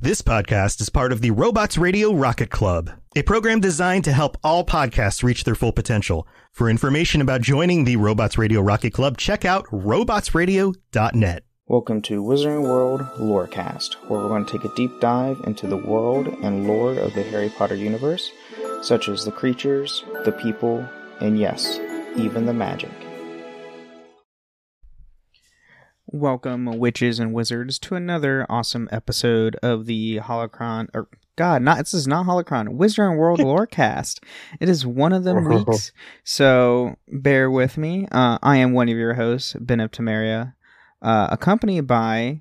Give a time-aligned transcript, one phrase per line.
[0.00, 4.38] This podcast is part of the Robots Radio Rocket Club, a program designed to help
[4.44, 6.24] all podcasts reach their full potential.
[6.52, 11.42] For information about joining the Robots Radio Rocket Club, check out robotsradio.net.
[11.66, 15.76] Welcome to Wizarding World Lorecast, where we're going to take a deep dive into the
[15.76, 18.30] world and lore of the Harry Potter universe,
[18.82, 20.88] such as the creatures, the people,
[21.20, 21.80] and yes,
[22.14, 23.07] even the magic.
[26.10, 30.88] Welcome, witches and wizards, to another awesome episode of the Holocron.
[30.94, 31.06] Or
[31.36, 32.78] God, not this is not Holocron.
[32.78, 34.20] Wizarding World Lorecast.
[34.58, 35.92] It is one of them weeks,
[36.24, 38.08] so bear with me.
[38.10, 40.54] Uh, I am one of your hosts, Ben of Temeria,
[41.02, 42.40] uh, accompanied by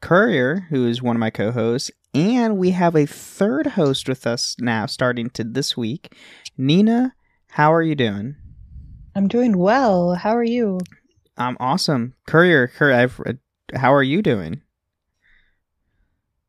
[0.00, 4.54] Courier, who is one of my co-hosts, and we have a third host with us
[4.60, 6.14] now, starting to this week.
[6.56, 7.16] Nina,
[7.50, 8.36] how are you doing?
[9.16, 10.14] I'm doing well.
[10.14, 10.78] How are you?
[11.38, 12.14] I'm awesome.
[12.26, 13.32] Courier, Courier, I've, uh,
[13.74, 14.60] how are you doing?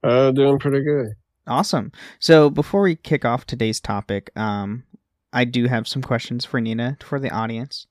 [0.03, 1.13] Uh, doing pretty good.
[1.47, 1.91] Awesome.
[2.19, 4.83] So before we kick off today's topic, um,
[5.31, 7.87] I do have some questions for Nina for the audience.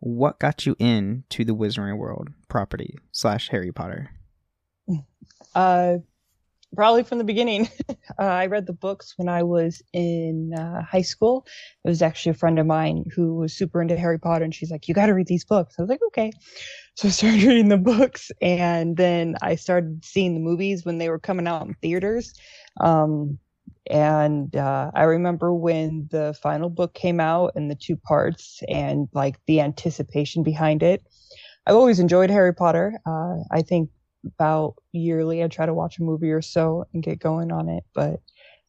[0.00, 4.10] What got you into the Wizarding World property slash Harry Potter?
[5.54, 5.98] Uh,
[6.76, 7.68] probably from the beginning.
[7.90, 11.46] uh, I read the books when I was in uh, high school.
[11.84, 14.70] It was actually a friend of mine who was super into Harry Potter, and she's
[14.70, 16.30] like, "You got to read these books." I was like, "Okay."
[16.94, 21.08] So I started reading the books, and then I started seeing the movies when they
[21.08, 22.32] were coming out in theaters.
[22.80, 23.38] Um,
[23.88, 29.08] and uh, I remember when the final book came out in the two parts, and
[29.12, 31.02] like the anticipation behind it.
[31.68, 33.00] I've always enjoyed Harry Potter.
[33.04, 33.90] Uh, I think
[34.34, 35.42] about yearly.
[35.42, 38.20] I try to watch a movie or so and get going on it, but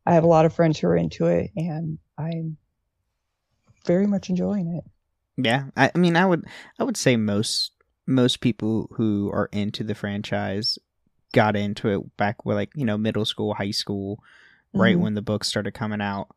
[0.05, 2.57] I have a lot of friends who are into it and I'm
[3.85, 4.83] very much enjoying it.
[5.37, 6.45] Yeah, I, I mean, I would,
[6.79, 7.71] I would say most
[8.09, 10.79] most people who are into the franchise
[11.33, 14.23] got into it back with like you know middle school, high school,
[14.73, 15.01] right Mhm.
[15.01, 16.29] when the books started coming out.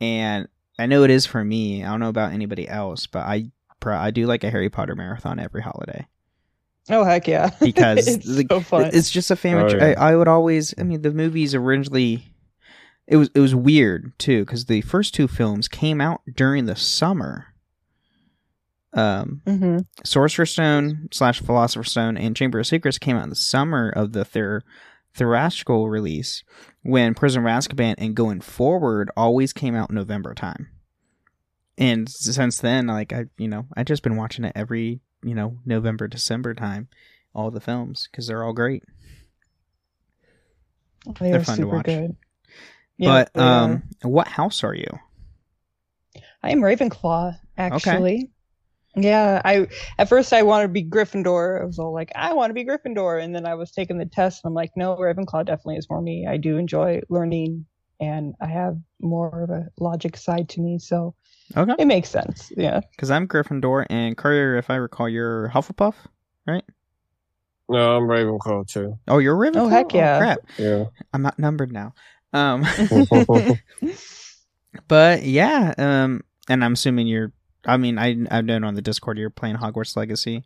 [0.00, 0.48] And
[0.78, 1.84] I know it is for me.
[1.84, 3.50] I don't know about anybody else, but I
[3.84, 6.06] I do like a Harry Potter marathon every holiday.
[6.88, 7.50] Oh heck yeah!
[7.60, 8.90] because it's like, so fun.
[8.92, 9.74] it's just a family.
[9.74, 9.94] Oh, yeah.
[9.98, 10.74] I, I would always.
[10.78, 12.32] I mean, the movies originally,
[13.06, 16.76] it was it was weird too because the first two films came out during the
[16.76, 17.46] summer.
[18.92, 23.36] Um, hmm Sorcerer's Stone slash Philosopher's Stone and Chamber of Secrets came out in the
[23.36, 24.62] summer of the thir-
[25.14, 26.42] theatrical release,
[26.82, 30.70] when Prison of Azkaban and going forward always came out November time.
[31.78, 35.58] And since then, like I, you know, I just been watching it every, you know,
[35.64, 36.88] November December time,
[37.34, 38.84] all the films because they're all great.
[41.18, 41.86] They They're are fun to super watch.
[41.86, 42.16] good.
[42.98, 44.98] Yeah, but um, what house are you?
[46.42, 48.30] I am Ravenclaw, actually.
[48.96, 51.62] Yeah, I at first I wanted to be Gryffindor.
[51.62, 54.06] I was all like, I want to be Gryffindor, and then I was taking the
[54.06, 56.26] test, and I'm like, no, Ravenclaw definitely is more me.
[56.28, 57.66] I do enjoy learning,
[58.00, 61.14] and I have more of a logic side to me, so
[61.56, 62.52] Okay, it makes sense.
[62.56, 62.80] Yeah.
[62.92, 64.56] because I'm Gryffindor and Courier.
[64.56, 65.94] If I recall, you're Hufflepuff,
[66.46, 66.64] right?
[67.68, 68.98] No, I'm Ravenclaw too.
[69.08, 69.56] Oh, you're Ravenclaw.
[69.56, 70.18] Oh, heck yeah.
[70.18, 70.84] crap, Yeah.
[71.12, 71.94] I'm outnumbered now.
[72.32, 72.64] Um,
[74.88, 77.32] but yeah, um, and I'm assuming you're.
[77.66, 80.44] I mean, I I've known on the Discord you're playing Hogwarts Legacy.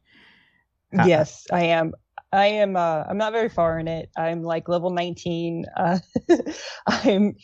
[0.99, 1.93] Uh, yes, I am.
[2.34, 2.76] I am.
[2.76, 4.10] Uh, I'm not very far in it.
[4.16, 5.64] I'm like level 19.
[5.76, 5.98] Uh,
[6.86, 7.36] I'm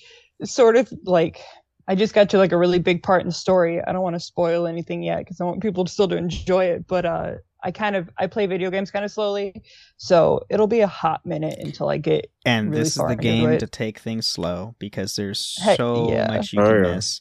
[0.45, 1.41] sort of like.
[1.89, 3.81] I just got to like a really big part in the story.
[3.83, 6.67] I don't want to spoil anything yet because I want people to still to enjoy
[6.67, 6.87] it.
[6.87, 7.33] But uh,
[7.65, 9.63] I kind of I play video games kind of slowly,
[9.97, 12.31] so it'll be a hot minute until I get.
[12.45, 16.11] And really this is far the game to take things slow because there's Heck, so
[16.11, 16.29] yeah.
[16.29, 16.95] much you Oh, can yeah.
[16.95, 17.21] miss.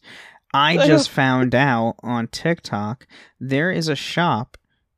[0.53, 3.07] I I just found out on TikTok
[3.39, 4.57] there is a shop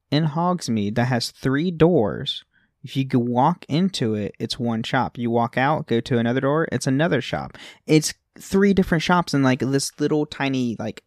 [0.10, 2.44] in Hogsmeade that has three doors
[2.84, 5.18] If you go walk into it, it's one shop.
[5.18, 7.58] You walk out, go to another door, it's another shop.
[7.86, 11.04] It's three different shops in like this little tiny like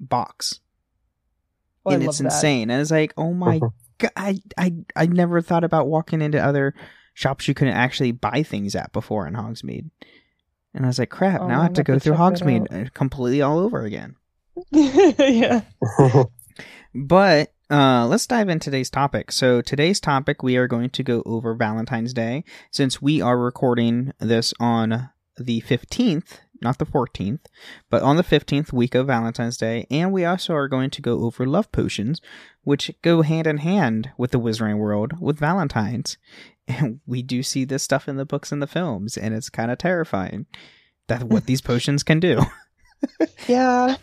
[0.00, 0.60] box.
[1.84, 2.24] Oh, and love it's that.
[2.24, 2.70] insane.
[2.70, 3.68] And it's like, oh my uh-huh.
[3.98, 6.74] god, I, I I never thought about walking into other
[7.14, 9.90] shops you couldn't actually buy things at before in Hogsmeade.
[10.74, 12.94] And I was like, crap, Oh, now I have to go to through check Hogsmeade
[12.94, 14.16] completely all over again.
[14.70, 15.62] yeah.
[16.94, 19.32] But uh, let's dive into today's topic.
[19.32, 24.12] So, today's topic, we are going to go over Valentine's Day since we are recording
[24.18, 25.08] this on
[25.38, 27.46] the 15th, not the 14th,
[27.88, 29.86] but on the 15th week of Valentine's Day.
[29.90, 32.20] And we also are going to go over love potions,
[32.62, 36.18] which go hand in hand with the Wizarding World with Valentine's.
[36.68, 39.70] And we do see this stuff in the books and the films, and it's kind
[39.70, 40.44] of terrifying
[41.08, 42.42] that what these potions can do.
[43.48, 43.96] Yeah.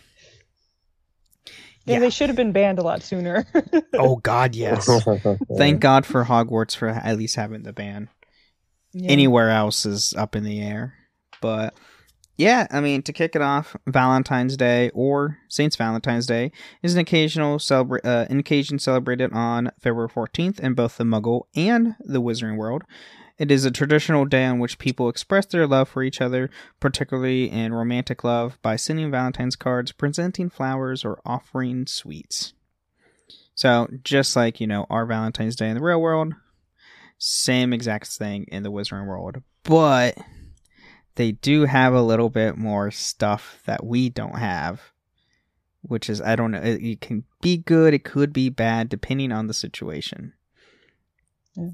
[1.85, 1.99] Yeah, Yeah.
[1.99, 3.45] they should have been banned a lot sooner.
[3.93, 4.89] oh, God, yes.
[5.57, 8.09] Thank God for Hogwarts for at least having the ban.
[8.93, 9.11] Yeah.
[9.11, 10.95] Anywhere else is up in the air.
[11.41, 11.73] But
[12.37, 16.99] yeah, I mean, to kick it off, Valentine's Day or Saints Valentine's Day is an
[16.99, 22.21] occasional celebra- uh, an occasion celebrated on February 14th in both the Muggle and the
[22.21, 22.83] Wizarding World.
[23.39, 26.49] It is a traditional day on which people express their love for each other,
[26.81, 32.53] particularly in romantic love, by sending Valentine's cards, presenting flowers, or offering sweets.
[33.55, 36.33] So, just like, you know, our Valentine's Day in the real world,
[37.17, 39.41] same exact thing in the Wizarding World.
[39.63, 40.17] But
[41.15, 44.81] they do have a little bit more stuff that we don't have,
[45.81, 49.31] which is, I don't know, it, it can be good, it could be bad, depending
[49.31, 50.33] on the situation.
[51.55, 51.69] Yeah.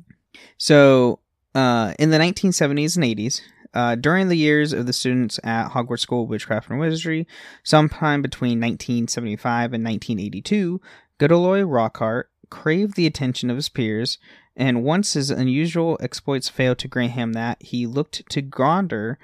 [0.58, 1.20] So,
[1.56, 3.42] uh, in the 1970s and 80s,
[3.74, 7.28] uh, during the years of the students at Hogwarts School of Witchcraft and Wizardry,
[7.64, 10.80] sometime between 1975 and 1982,
[11.20, 14.18] Gilderoy Lockhart craved the attention of his peers,
[14.56, 19.18] and once his unusual exploits failed to grant him that, he looked to Gronder,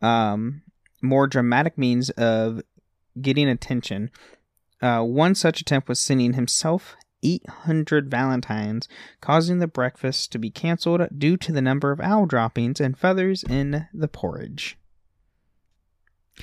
[0.00, 0.62] um,
[1.02, 2.60] more dramatic means of
[3.20, 4.10] getting attention.
[4.80, 8.88] Uh, one such attempt was sending himself 800 valentines,
[9.20, 13.42] causing the breakfast to be cancelled due to the number of owl droppings and feathers
[13.44, 14.76] in the porridge.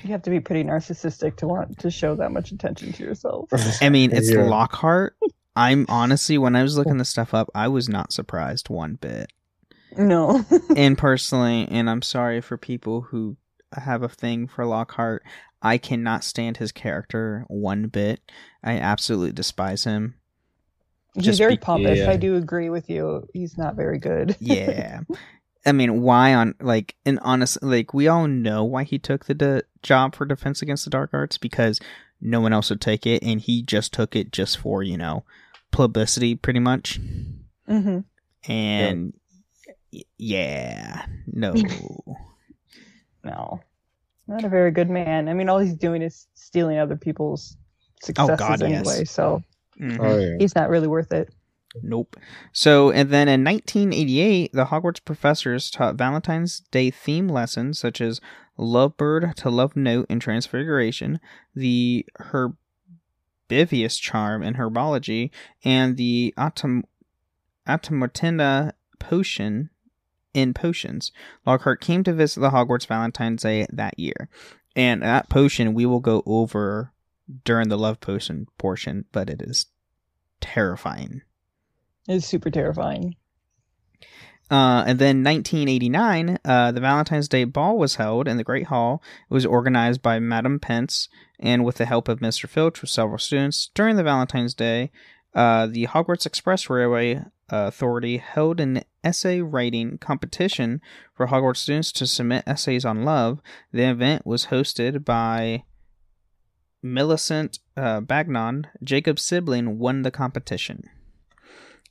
[0.04, 3.50] You have to be pretty narcissistic to want to show that much attention to yourself.
[3.82, 4.44] I mean, it's Yeah.
[4.44, 5.16] Lockhart.
[5.56, 9.32] I'm honestly, when I was looking this stuff up, I was not surprised one bit.
[9.98, 10.44] no.
[10.76, 13.38] and personally, and I'm sorry for people who
[13.72, 15.24] have a thing for Lockhart,
[15.62, 18.20] I cannot stand his character one bit.
[18.64, 20.16] I absolutely despise him.
[21.24, 22.00] He's very be- pompous.
[22.00, 22.10] Yeah.
[22.12, 23.28] I do agree with you.
[23.34, 24.36] He's not very good.
[24.42, 25.02] Yeah.
[25.68, 29.34] I mean, why on like and honest like we all know why he took the
[29.34, 31.80] de- job for defense against the dark arts because
[32.22, 35.24] no one else would take it and he just took it just for, you know,
[35.72, 37.00] publicity pretty much.
[37.68, 38.00] hmm
[38.48, 39.14] And
[39.92, 41.56] y- yeah, no.
[43.24, 43.60] No.
[44.28, 45.28] Not a very good man.
[45.30, 47.58] I mean, all he's doing is stealing other people's
[48.02, 48.72] successes Oh, God, yes.
[48.88, 49.44] anyway, so
[49.80, 49.98] Mhm.
[50.00, 50.36] Oh yeah.
[50.40, 51.34] he's not really worth it.
[51.82, 52.16] Nope.
[52.54, 58.22] So, and then in 1988, the Hogwarts professors taught Valentine's Day theme lessons such as
[58.58, 61.20] Lovebird to Love Note and Transfiguration,
[61.54, 65.32] the Herbivius charm in herbology,
[65.66, 66.86] and the Atom-
[67.68, 69.70] Atomatinda potion
[70.34, 71.12] in potions.
[71.46, 74.30] Lockhart came to visit the Hogwarts Valentine's Day that year.
[74.78, 76.92] And that potion we will go over
[77.44, 79.68] during the love potion portion, but it is
[80.42, 81.22] terrifying.
[82.08, 83.16] It's super terrifying.
[84.52, 89.02] Uh, and then 1989, uh, the Valentine's Day Ball was held in the Great Hall.
[89.30, 92.48] It was organized by Madam Pince and with the help of Mr.
[92.48, 93.72] Filch with several students.
[93.74, 94.92] During the Valentine's Day,
[95.34, 100.82] uh, the Hogwarts Express Railway Authority held an essay writing competition
[101.14, 103.40] for Hogwarts students to submit essays on love.
[103.72, 105.64] The event was hosted by
[106.86, 108.66] Millicent uh, Bagnold.
[108.84, 110.90] Jacob's sibling won the competition.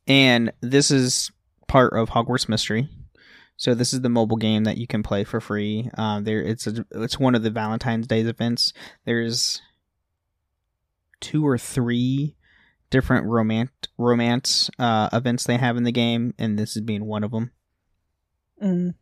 [0.06, 1.30] And this is
[1.66, 2.88] part of Hogwarts Mystery.
[3.56, 5.90] So this is the mobile game that you can play for free.
[5.96, 8.72] Uh, there, it's a, it's one of the Valentine's Day events.
[9.04, 9.60] There's
[11.20, 12.36] two or three
[12.90, 17.24] different romance romance uh, events they have in the game, and this is being one
[17.24, 17.50] of them.
[18.62, 18.94] Mm.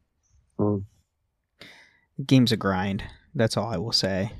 [0.58, 0.82] The
[2.24, 3.04] game's a grind.
[3.34, 4.32] That's all I will say.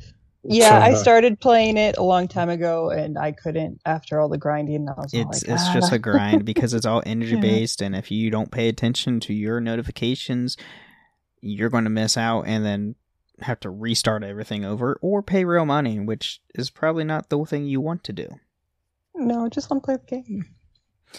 [0.45, 4.29] Yeah, I Uh, started playing it a long time ago, and I couldn't after all
[4.29, 4.89] the grinding.
[4.89, 7.95] I was It's like, it's "Ah." just a grind because it's all energy based, and
[7.95, 10.57] if you don't pay attention to your notifications,
[11.41, 12.97] you're going to miss out, and then
[13.41, 17.67] have to restart everything over or pay real money, which is probably not the thing
[17.67, 18.29] you want to do.
[19.15, 20.45] no, just want to play the game.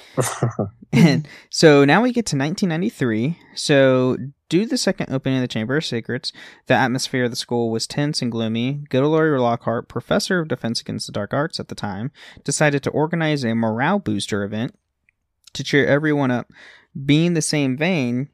[0.93, 3.37] and so now we get to 1993.
[3.55, 4.17] So,
[4.49, 6.31] due to the second opening of the Chamber of Secrets,
[6.67, 8.83] the atmosphere of the school was tense and gloomy.
[8.89, 12.11] Gilderoy Lockhart, professor of defense against the dark arts at the time,
[12.43, 14.75] decided to organize a morale booster event
[15.53, 16.51] to cheer everyone up.
[17.05, 18.29] Being the same vein,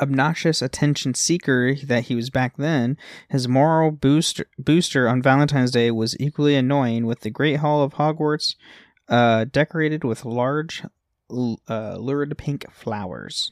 [0.00, 2.96] obnoxious attention seeker that he was back then,
[3.28, 7.94] his moral booster, booster on Valentine's Day was equally annoying with the Great Hall of
[7.94, 8.54] Hogwarts
[9.12, 10.82] uh, decorated with large
[11.30, 13.50] uh, lurid pink flowers.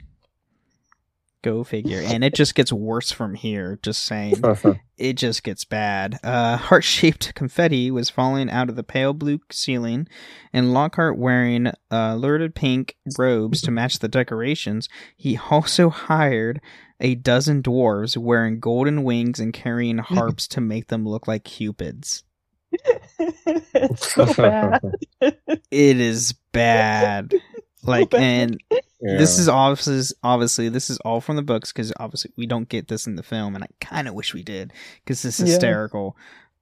[1.43, 2.02] Go figure.
[2.02, 4.43] And it just gets worse from here, just saying.
[4.99, 6.19] it just gets bad.
[6.23, 10.09] Uh, heart shaped confetti was falling out of the pale blue ceiling,
[10.52, 14.88] and Lockhart wearing uh, lurid pink robes to match the decorations.
[15.17, 16.61] He also hired
[17.00, 22.25] a dozen dwarves wearing golden wings and carrying harps to make them look like cupids.
[23.97, 24.81] so bad.
[25.21, 27.33] It is bad.
[27.83, 29.17] Like, and Yeah.
[29.17, 32.89] this is obviously obviously this is all from the books because obviously we don't get
[32.89, 35.55] this in the film, and I kind of wish we did because this is Yeah.
[35.55, 36.15] hysterical.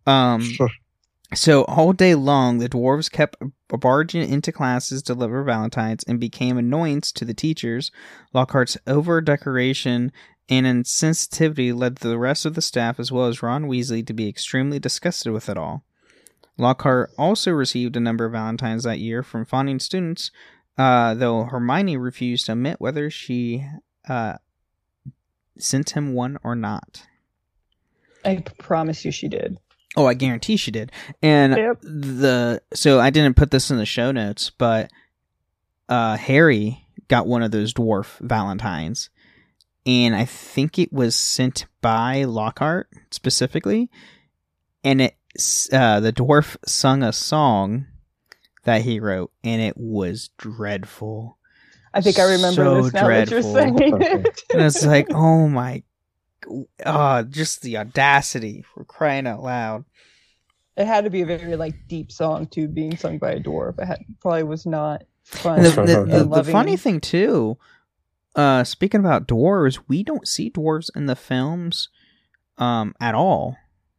[0.06, 0.48] Um,
[1.34, 3.34] so all day long, the dwarves kept
[3.68, 7.90] barging into classes to deliver valentines and became annoyance to the teachers.
[8.32, 10.12] Lockhart's over decoration
[10.48, 14.28] and insensitivity led the rest of the staff, as well as Ron Weasley, to be
[14.28, 15.82] extremely disgusted with it all.
[16.58, 20.30] Lockhart also received a number of valentines that year from fawning students,
[20.76, 23.64] uh, though Hermione refused to admit whether she
[24.08, 24.34] uh,
[25.58, 27.06] sent him one or not.
[28.24, 29.58] I promise you she did.
[29.96, 30.92] Oh, I guarantee she did.
[31.22, 31.80] And Yep.
[31.82, 34.90] the so I didn't put this in the show notes, but
[35.88, 39.08] uh Harry got one of those dwarf valentines.
[39.86, 43.90] And I think it was sent by Lockhart specifically.
[44.84, 45.16] And it
[45.72, 47.86] uh the dwarf sung a song
[48.64, 51.38] that he wrote and it was dreadful.
[51.94, 53.54] I think I remember So this now that you're dreadful.
[53.54, 54.42] saying it.
[54.52, 55.82] And it's like, oh my
[56.84, 59.84] uh just the audacity for crying out loud.
[60.76, 63.78] It had to be a very like deep song too, being sung by a dwarf.
[63.78, 65.62] It had, probably was not fun.
[65.62, 67.58] The, the, the, the funny thing too,
[68.36, 71.88] uh, speaking about dwarves, we don't see dwarves in the films,
[72.58, 73.56] um, at all,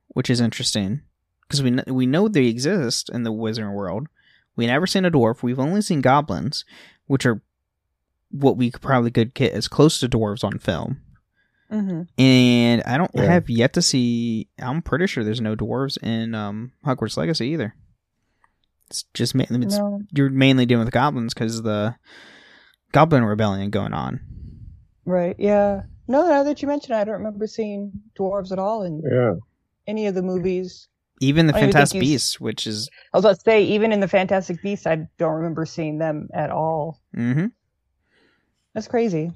[0.08, 1.02] which is interesting
[1.50, 4.08] because we we know they exist in the wizarding world.
[4.56, 5.42] We never seen a dwarf.
[5.44, 6.64] We've only seen goblins,
[7.08, 7.42] which are
[8.32, 11.02] what we could probably could get as close to dwarves on film.
[11.72, 12.08] Mhm.
[12.18, 13.24] And I don't Yeah.
[13.24, 14.48] have yet to see.
[14.60, 17.74] I'm pretty sure there's no dwarves in um, Hogwarts Legacy either.
[18.88, 21.96] It's just mainly it's No, you're mainly dealing with goblins because the
[22.92, 24.20] goblin rebellion going on.
[25.06, 25.36] right?
[25.40, 25.84] Yeah.
[26.08, 29.34] No, now that you mention it, I don't remember seeing dwarves at all in yeah.
[29.88, 30.88] any of the movies.
[31.20, 33.64] Even the I don't even think Fantastic Beasts, which is I was about to say,
[33.64, 37.00] even in the Fantastic Beasts, I don't remember seeing them at all.
[37.14, 37.48] hmm
[38.74, 39.32] That's crazy.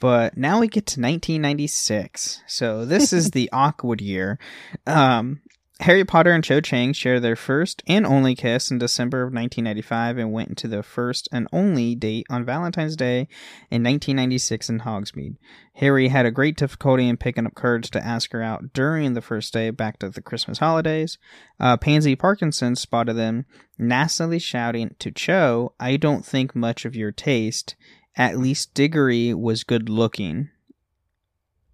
[0.00, 2.42] But now we get to 1996.
[2.46, 4.38] So this is the awkward year.
[4.86, 5.40] Um,
[5.84, 10.16] Harry Potter and Cho Chang share their first and only kiss in December of 1995
[10.16, 13.28] and went into the first and only date on Valentine's Day
[13.70, 15.36] in 1996 in Hogsmeade.
[15.74, 19.20] Harry had a great difficulty in picking up courage to ask her out during the
[19.20, 21.18] first day back to the Christmas holidays.
[21.60, 23.44] Uh, Pansy Parkinson spotted them
[23.76, 27.76] nastily shouting to Cho, I don't think much of your taste.
[28.16, 30.48] At least Diggory was good looking.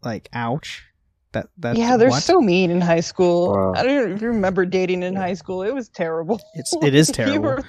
[0.02, 0.89] Like, ouch.
[1.32, 2.22] That that's yeah, they're what?
[2.24, 3.52] so mean in high school.
[3.52, 3.72] Wow.
[3.76, 5.62] I don't even remember dating in high school.
[5.62, 6.40] It was terrible.
[6.54, 7.40] It's it is You terrible.
[7.42, 7.64] were-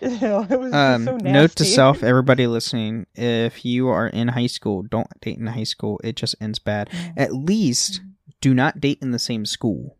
[0.00, 4.08] you know, it was just Um, so note to self, everybody listening: if you are
[4.08, 6.00] in high school, don't date in high school.
[6.02, 6.90] It just ends bad.
[7.16, 8.00] At least,
[8.40, 9.96] do not date in the same school.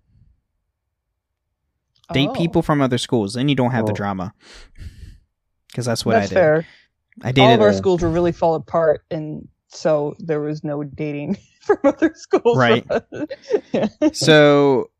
[2.12, 3.96] Date Oh, people from other schools, then you don't have the Oh.
[3.96, 4.34] drama.
[5.68, 6.34] Because that's what That's I did.
[6.34, 6.66] fair.
[7.22, 10.82] I All of our a- schools were really fall apart, and so there was no
[10.82, 12.56] dating from other schools.
[12.58, 12.86] Right.
[13.72, 13.88] Yeah.
[14.12, 14.90] so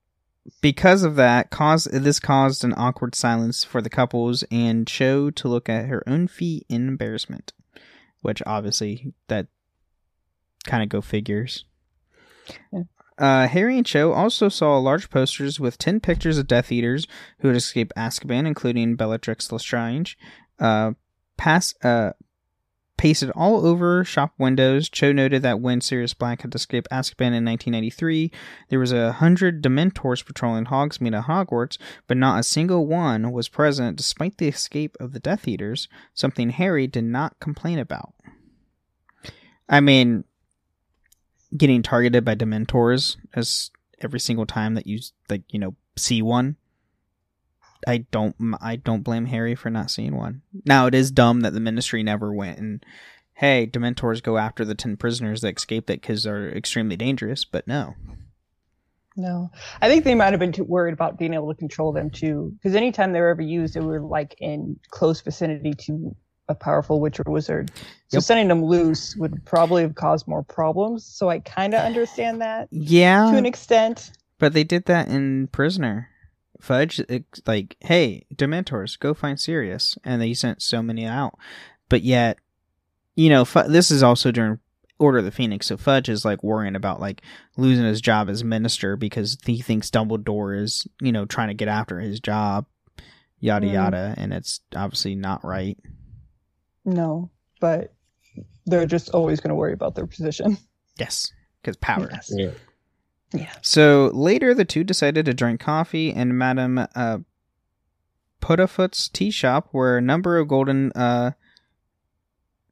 [0.61, 5.49] because of that cause this caused an awkward silence for the couples and Cho to
[5.49, 7.52] look at her own feet in embarrassment
[8.23, 9.47] which obviously that
[10.64, 11.64] kind of go figures
[12.73, 12.83] Yeah.
[13.19, 17.07] uh, Harry and Cho also saw large posters with 10 pictures of Death Eaters
[17.38, 20.16] who had escaped Azkaban, including Bellatrix Lestrange.
[20.59, 20.92] Uh,
[21.37, 22.12] pass, uh,
[23.02, 24.88] pasted all over shop windows.
[24.88, 28.30] Cho noted that when Sirius Black had escaped Azkaban in 1993,
[28.68, 33.49] there was a hundred Dementors patrolling Hogsmeade at Hogwarts, but not a single one was
[33.49, 38.14] present despite the escape of the Death Eaters, something Harry did not complain about.
[39.68, 40.23] I mean,
[41.56, 46.54] getting targeted by Dementors as every single time that you like, you know, see one.
[47.86, 50.42] I don't I don't blame Harry for not seeing one.
[50.64, 52.84] Now it is dumb that the Ministry never went and
[53.34, 57.44] hey, Dementors go after the ten prisoners that escaped it because they're extremely dangerous.
[57.44, 57.94] But no,
[59.16, 62.08] No, I think they might have been too worried about being able to control them
[62.10, 66.16] too, because anytime they were ever used, they were like in close vicinity to
[66.48, 67.70] a powerful witch or wizard.
[68.08, 68.22] So Yep.
[68.24, 71.04] sending them loose would probably have caused more problems.
[71.06, 74.12] So I kind of understand that yeah, to an extent.
[74.38, 76.08] But they did that in Prisoner.
[76.62, 79.99] Fudge, it's like, hey, Dementors, go find Sirius.
[80.04, 81.37] And they sent so many out.
[81.88, 82.38] But yet,
[83.16, 84.61] you know, Fu- this is also during
[85.00, 85.66] Order of the Phoenix.
[85.66, 87.23] So Fudge is like worrying about like
[87.57, 91.66] losing his job as minister because he thinks Dumbledore is, you know, trying to get
[91.66, 92.66] after his job,
[93.40, 93.73] yada Mm.
[93.73, 94.14] yada.
[94.16, 95.76] And it's obviously not right.
[96.85, 97.92] No, but
[98.66, 100.57] they're just always going to worry about their position.
[100.99, 102.09] Yes, because power.
[102.12, 102.31] Yes.
[102.33, 102.50] Yeah.
[103.32, 103.52] Yeah.
[103.62, 107.18] So later, the two decided to drink coffee in Madame uh,
[108.40, 111.32] Puddifoot's tea shop, where a number of golden uh,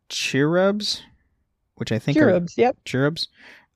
[0.09, 1.03] cherubs,
[1.77, 2.77] which I think are Cherubs, yep.
[2.85, 3.29] cherubs,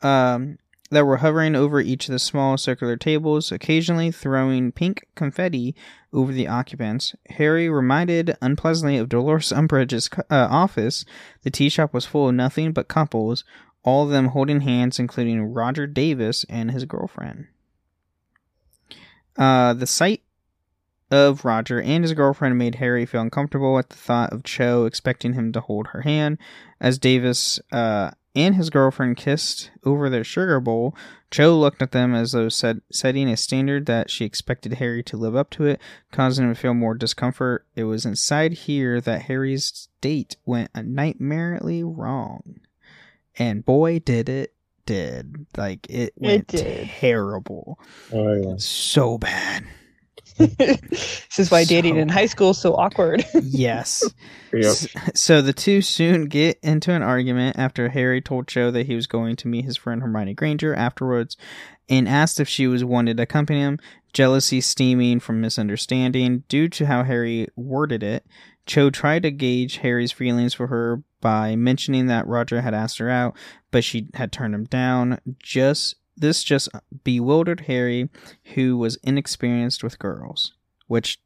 [0.03, 0.59] um,
[0.91, 5.75] that were hovering over each of the small circular tables, occasionally throwing pink confetti
[6.13, 7.15] over the occupants.
[7.31, 11.05] Harry reminded unpleasantly of Dolores Umbridge's uh, office.
[11.43, 13.45] The tea shop was full of nothing but couples,
[13.85, 17.47] all of them holding hands, including Roger Davies and his girlfriend.
[19.37, 20.23] Uh, the sight
[21.11, 25.35] of Roger and his girlfriend made Harry feel uncomfortable at the thought of Cho expecting
[25.35, 26.39] him to hold her hand.
[26.81, 30.97] As Davies uh, and his girlfriend kissed over their sugar bowl,
[31.31, 35.17] Cho looked at them as though set, setting a standard that she expected Harry to
[35.17, 37.67] live up to it, causing him to feel more discomfort.
[37.77, 42.61] It was inside here that Harry's date went nightmarily wrong.
[43.39, 44.55] And boy, did it
[44.87, 45.47] did.
[45.57, 46.89] Like, it went did.
[46.89, 47.79] terrible.
[48.13, 48.55] Oh yeah.
[48.59, 49.65] So bad.
[50.37, 53.25] this is why dating in high school is so awkward.
[53.43, 54.05] Yes.
[54.53, 54.77] Yep.
[55.17, 59.09] So the two soon get into an argument after Harry told Cho that he was
[59.09, 61.37] going to meet his friend Hermione Granger afterwards
[61.89, 63.81] and asked if she was wanted to accompany him.
[64.13, 68.25] Jealousy steaming from misunderstanding due to how Harry worded it.
[68.65, 73.09] Cho tried to gauge Harry's feelings for her by mentioning that Roger had asked her
[73.09, 73.35] out,
[73.71, 75.19] but she had turned him down.
[75.43, 76.69] Just this just
[77.03, 78.11] bewildered Harry,
[78.55, 80.53] who was inexperienced with girls,
[80.87, 81.19] which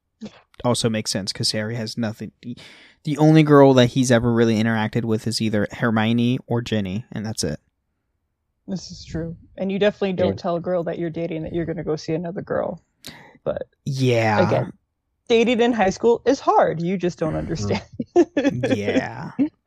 [0.63, 2.31] also makes sense because Harry has nothing.
[2.43, 2.57] The,
[3.03, 7.27] the only girl that he's ever really interacted with is either Hermione or Ginny, and
[7.27, 7.59] that's it.
[8.69, 9.37] this is true.
[9.57, 10.43] And you definitely don't Yeah.
[10.43, 12.81] tell a girl that you're dating that you're going to go see another girl.
[13.43, 14.47] But Yeah.
[14.47, 14.73] again,
[15.29, 16.81] dating in high school is hard.
[16.83, 17.39] You just don't mm-hmm.
[17.39, 17.83] understand.
[18.79, 19.31] yeah.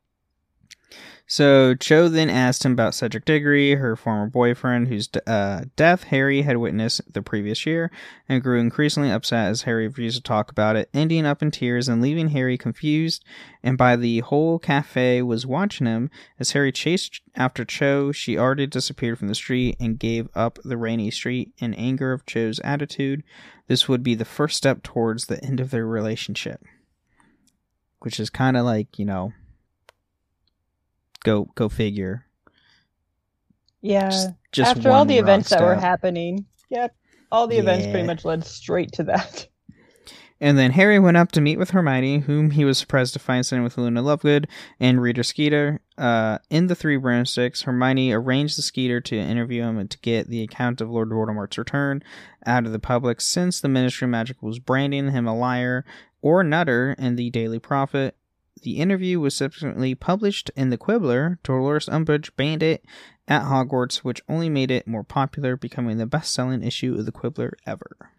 [1.32, 6.42] So Cho then asked him about Cedric Diggory, her former boyfriend, whose uh, death Harry
[6.42, 7.90] had witnessed the previous year,
[8.28, 11.88] and grew increasingly upset as Harry refused to talk about it, ending up in tears
[11.88, 13.24] and leaving Harry confused.
[13.62, 18.12] And by the whole cafe was watching him as Harry chased after Cho.
[18.12, 22.26] She already disappeared from the street and gave up the rainy street in anger of
[22.26, 23.22] Cho's attitude.
[23.68, 26.62] This would be the first step towards the end of their relationship
[28.00, 29.32] which is kind of like you know
[31.22, 32.26] go go figure
[33.82, 34.08] yeah.
[34.08, 36.94] just, just After all the wrong events that were happening, yep.
[37.30, 39.48] All the events pretty much led straight to that.
[40.40, 43.46] and then harry went up to meet with hermione whom he was surprised to find
[43.46, 44.46] sitting with luna lovegood
[44.80, 49.78] and Rita Skeeter uh, in the three broomsticks hermione arranged the skeeter to interview him
[49.78, 52.02] and to get the account of lord voldemort's return
[52.44, 55.84] out of the public since the ministry of magic was branding him a liar
[56.22, 58.16] or nutter in the daily prophet
[58.62, 61.38] the interview was subsequently published in the Quibbler.
[61.42, 62.84] Dolores Umbridge banned it
[63.28, 67.52] at Hogwarts, which only made it more popular, becoming the best-selling issue of the Quibbler
[67.66, 68.10] ever.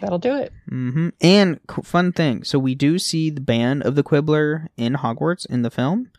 [0.00, 0.52] That'll do it.
[0.68, 5.46] hmm And fun thing, so we do see the ban of the Quibbler in Hogwarts
[5.46, 6.10] in the film,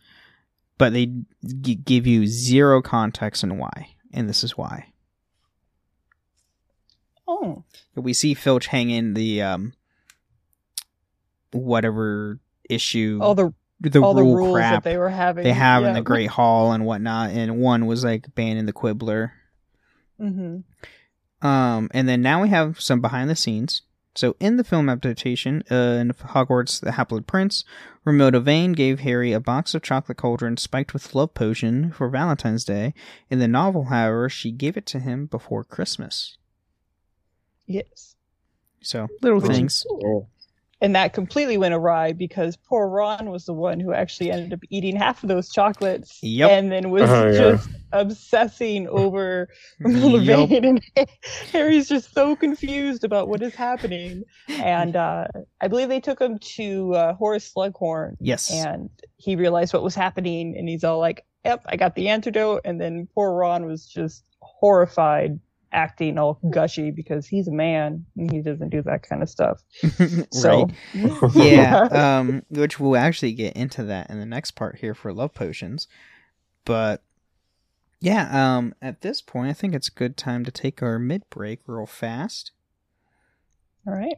[0.77, 1.07] but they
[1.61, 4.93] g- give you zero context on why, and this is why.
[7.27, 7.63] Oh,
[7.95, 9.73] We see Filch hanging the um,
[11.51, 12.39] whatever
[12.69, 15.43] issue, all the the all the rule rules crap that they were having.
[15.43, 19.31] they have in the Great Hall and whatnot, and one was like banning the Quibbler.
[20.19, 21.45] Mm-hmm.
[21.45, 23.81] Um, and then now we have some behind the scenes.
[24.15, 27.65] So in the film adaptation, uh, in Hogwarts, The Half-Blood Prince,
[28.07, 32.63] Romilda Vane gave Harry a box of chocolate cauldron spiked with love potion for Valentine's
[32.63, 32.93] Day.
[33.29, 36.37] In the novel, however, she gave it to him before Christmas.
[37.67, 38.15] Yes.
[38.81, 39.85] So little Which things.
[39.89, 40.27] Oh,
[40.85, 44.59] And that completely went awry because poor Ron was the one who actually ended up
[44.69, 46.19] eating half of those chocolates.
[46.21, 46.51] Yep.
[46.51, 47.31] And then was Oh, yeah.
[47.37, 49.49] just obsessing over
[49.81, 50.51] Romilda Yup.
[50.63, 50.79] And
[51.51, 54.23] Harry's just so confused about what is happening.
[54.47, 55.25] And uh,
[55.59, 58.51] I believe they took him to uh, Horace Slughorn, Yes.
[58.51, 62.61] and he realized what was happening, and he's all like, "Yep, I got the antidote."
[62.63, 65.39] And then poor Ron was just horrified,
[65.75, 69.61] acting all gushy because he's a man and he doesn't do that kind of stuff.
[70.31, 71.33] So, right.
[71.35, 71.79] Yeah.
[71.91, 75.87] um, which we'll actually get into that in the next part here for love potions.
[76.63, 77.03] But
[77.99, 81.29] yeah, um, at this point, I think it's a good time to take our mid
[81.29, 82.51] break real fast.
[83.87, 84.17] all right.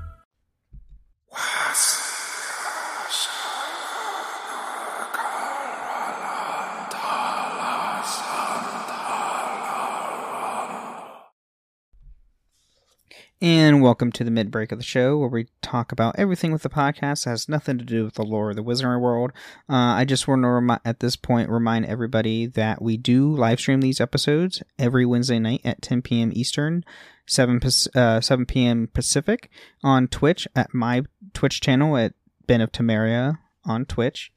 [13.43, 16.61] And welcome to the mid break of the show where we talk about everything with
[16.61, 19.31] the podcast that has nothing to do with the lore of the wizardry World.
[19.67, 23.59] Uh, I just want to remi- at this point remind everybody that we do live
[23.59, 26.31] stream these episodes every Wednesday night at 10 p.m.
[26.35, 26.85] Eastern,
[27.25, 28.87] 7 Pac- uh, 7 p.m.
[28.93, 29.49] Pacific
[29.83, 31.01] on Twitch at my
[31.33, 32.13] Twitch channel at
[32.45, 34.31] Ben of Temeria on Twitch.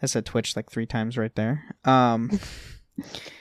[0.00, 1.74] I said Twitch like three times right there.
[1.84, 2.38] Um,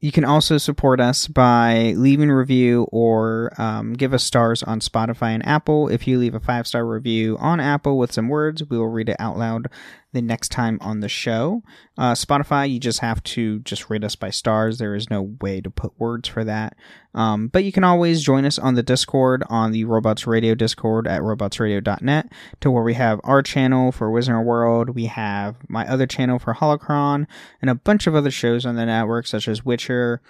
[0.00, 4.78] you can also support us by leaving a review or um, give us stars on
[4.78, 5.88] Spotify and Apple.
[5.88, 9.08] If you leave a five star review on Apple with some words, we will read
[9.08, 9.68] it out loud
[10.12, 11.62] the next time on the show.
[11.98, 14.78] Uh, Spotify, you just have to just rate us by stars.
[14.78, 16.76] There is no way to put words for that.
[17.14, 21.06] Um, but you can always join us on the Discord, on the Robots Radio Discord
[21.06, 24.90] at robotsradio.net, to where we have our channel for Wizard World.
[24.90, 27.26] We have my other channel for Holocron,
[27.60, 30.22] and a bunch of other shows on the network, such as Witcher,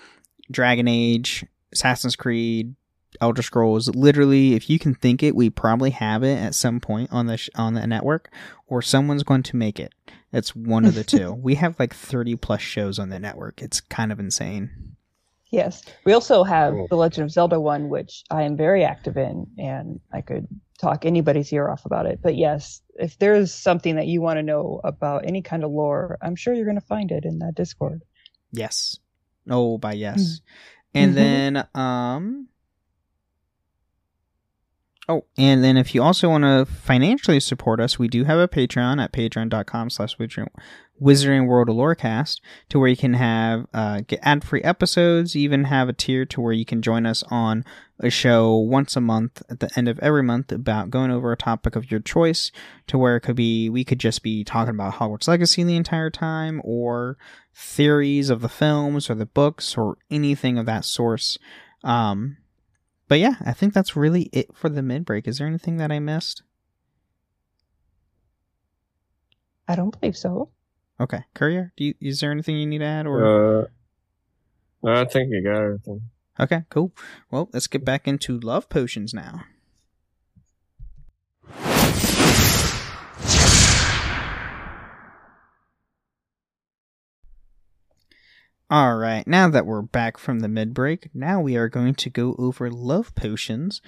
[0.50, 2.74] Dragon Age, Assassin's Creed,
[3.20, 3.88] Elder Scrolls.
[3.94, 7.36] Literally, if you can think it, we probably have it at some point on the
[7.36, 8.30] sh- on the network,
[8.66, 9.92] or someone's going to make it.
[10.32, 11.32] It's one of the two.
[11.32, 13.62] we have like thirty plus shows on the network.
[13.62, 14.96] It's kind of insane.
[15.50, 15.82] Yes.
[16.04, 16.86] We also have Cool.
[16.88, 20.46] the Legend of Zelda one, which I am very active in, and I could
[20.78, 22.20] talk anybody's ear off about it.
[22.22, 26.18] But yes, if there's something that you want to know about any kind of lore,
[26.20, 28.02] I'm sure you're going to find it in that Discord.
[28.52, 28.98] Yes.
[29.48, 30.42] Oh, by yes.
[30.94, 31.14] And Mhm.
[31.14, 32.48] then um
[35.10, 38.46] Oh, and then if you also want to financially support us, we do have a
[38.46, 44.20] Patreon at patreon.com slash Wizarding World of Lorecast to where you can have uh, get
[44.22, 47.64] ad free episodes, even have a tier to where you can join us on
[48.00, 51.36] a show once a month at the end of every month about going over a
[51.36, 52.52] topic of your choice
[52.86, 56.10] to where it could be we could just be talking about Hogwarts Legacy the entire
[56.10, 57.16] time or
[57.54, 61.38] theories of the films or the books or anything of that source.
[61.82, 62.36] Um,
[63.08, 65.26] but yeah, I think that's really it for the mid break.
[65.26, 66.42] Is there anything that I missed?
[69.66, 70.50] I don't believe so.
[71.00, 73.62] Okay, Courier, do you, is there anything you need to add or?
[73.62, 73.66] Uh,
[74.82, 76.02] no, I think you got everything.
[76.40, 76.92] Okay, cool.
[77.30, 79.44] Well, let's get back into love potions now.
[88.70, 92.10] All right, now that we're back from the mid break, now we are going to
[92.10, 93.80] go over love potions,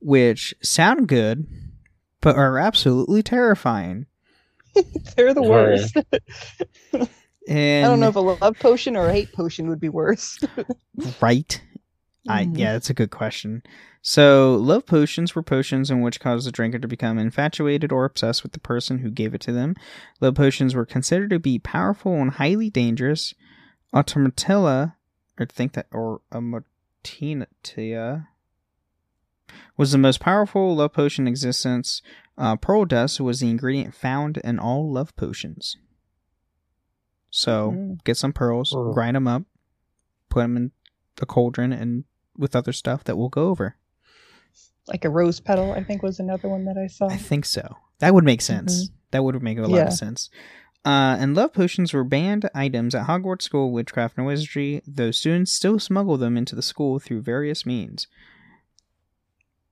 [0.00, 1.46] which sound good,
[2.20, 4.06] but are absolutely terrifying.
[5.16, 5.96] They're the worst.
[6.92, 7.08] And
[7.48, 10.38] I don't know if a love potion or a hate potion would be worse.
[11.20, 11.60] right?
[12.28, 12.58] I Mhm.
[12.58, 13.62] yeah, that's a good question.
[14.02, 18.44] So, love potions were potions in which caused the drinker to become infatuated or obsessed
[18.44, 19.74] with the person who gave it to them.
[20.20, 23.34] Love potions were considered to be powerful and highly dangerous.
[23.94, 24.94] Automatilla,
[25.38, 28.26] or think that, or Amotinia,
[29.76, 32.02] was the most powerful love potion in existence.
[32.36, 35.76] Uh, pearl dust was the ingredient found in all love potions.
[37.30, 38.04] So, Mhm.
[38.04, 38.92] get some pearls, Oh.
[38.92, 39.42] grind them up,
[40.28, 40.72] put them in
[41.16, 42.04] the cauldron, and
[42.36, 43.76] with other stuff that we'll go over.
[44.90, 47.08] like a rose petal, I think was another one that I saw.
[47.08, 47.76] I think so.
[47.98, 48.88] That would make sense.
[49.10, 49.82] That would make a lot Yeah.
[49.88, 50.30] of sense.
[50.84, 55.10] Uh, and love potions were banned items at Hogwarts School of Witchcraft and Wizardry, though
[55.10, 58.06] students still smuggle them into the school through various means.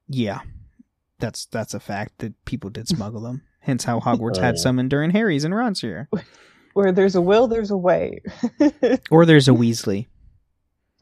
[0.09, 0.41] Yeah,
[1.19, 3.43] that's that's a fact that people did smuggle them.
[3.61, 4.63] Hence how Hogwarts Oh, had yeah.
[4.63, 6.09] some in during Harry's and Ron's year.
[6.75, 8.21] Where there's a will, there's a way.
[9.11, 10.07] Or there's a Weasley.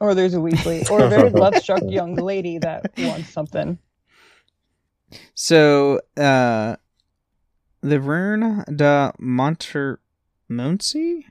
[0.00, 0.88] or there's a Weasley.
[0.90, 3.78] Or a very love struck young lady that wants something.
[5.34, 6.76] So, uh,
[7.84, 11.26] the Rune de Montmorency?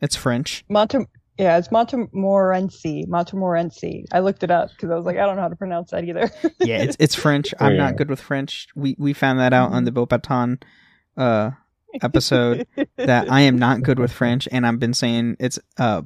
[0.00, 0.64] It's French.
[0.68, 0.98] Monte,
[1.38, 3.04] yeah, it's Montmorency.
[3.06, 4.06] Montmorency.
[4.10, 6.04] I looked it up because I was like, I don't know how to pronounce that
[6.04, 6.30] either.
[6.60, 7.54] Yeah, it's it's French.
[7.60, 7.78] I'm Yeah.
[7.78, 8.68] not good with French.
[8.74, 10.62] We we found that out on the Beaubaton
[11.16, 11.50] uh
[12.02, 16.02] episode that I am not good with French, and I've been saying it's uh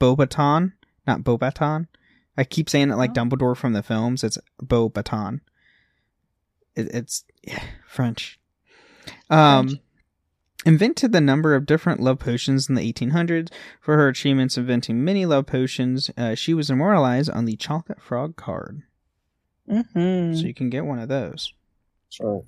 [0.00, 0.72] Beaubaton,
[1.06, 1.86] not Beaubaton.
[2.38, 4.22] I keep saying it like Dumbledore from the films.
[4.22, 5.40] It's Beaubaton.
[6.74, 8.38] It, it's yeah, French.
[9.30, 9.80] Um, French.
[10.64, 13.50] invented the number of different love potions in the 1800s.
[13.80, 18.36] For her achievements inventing many love potions, uh, she was immortalized on the chocolate frog
[18.36, 18.82] card.
[19.68, 21.52] hmm So you can get one of those.
[22.10, 22.42] That's right.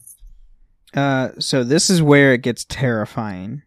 [0.94, 3.62] Uh, so this is where it gets terrifying.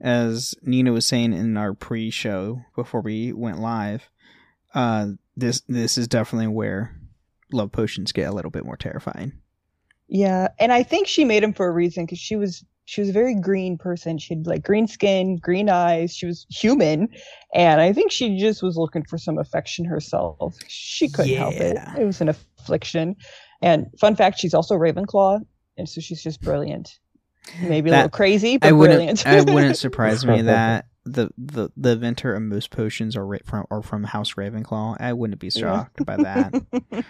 [0.00, 4.08] As Nina was saying in our pre-show before we went live,
[4.74, 6.96] uh, this this is definitely where
[7.52, 9.32] love potions get a little bit more terrifying.
[10.14, 13.08] Yeah, and I think she made him for a reason because she was she was
[13.08, 14.18] a very green person.
[14.18, 16.14] She had like green skin, green eyes.
[16.14, 17.08] She was human,
[17.54, 20.54] and I think she just was looking for some affection herself.
[20.68, 21.78] She couldn't help it.
[21.98, 23.16] It was an affliction.
[23.62, 25.40] And fun fact, she's also Ravenclaw,
[25.78, 26.90] and so she's just brilliant.
[27.62, 29.26] Maybe a little crazy, but I wouldn't brilliant.
[29.26, 33.82] I wouldn't surprise me that the, the the inventor of most potions are from are
[33.82, 34.98] from House Ravenclaw.
[35.00, 35.60] I wouldn't be Yeah.
[35.60, 36.52] shocked by that.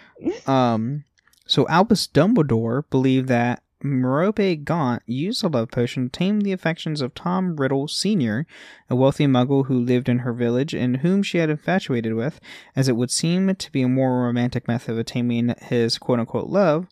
[0.47, 1.03] Um,
[1.45, 7.01] so Albus Dumbledore believed that Merope Gaunt used a love potion to tame the affections
[7.01, 8.47] of Tom Riddle Sr.,
[8.89, 12.39] a wealthy muggle who lived in her village and whom she had infatuated with,
[12.75, 16.47] as it would seem to be a more romantic method of taming his quote unquote
[16.47, 16.87] love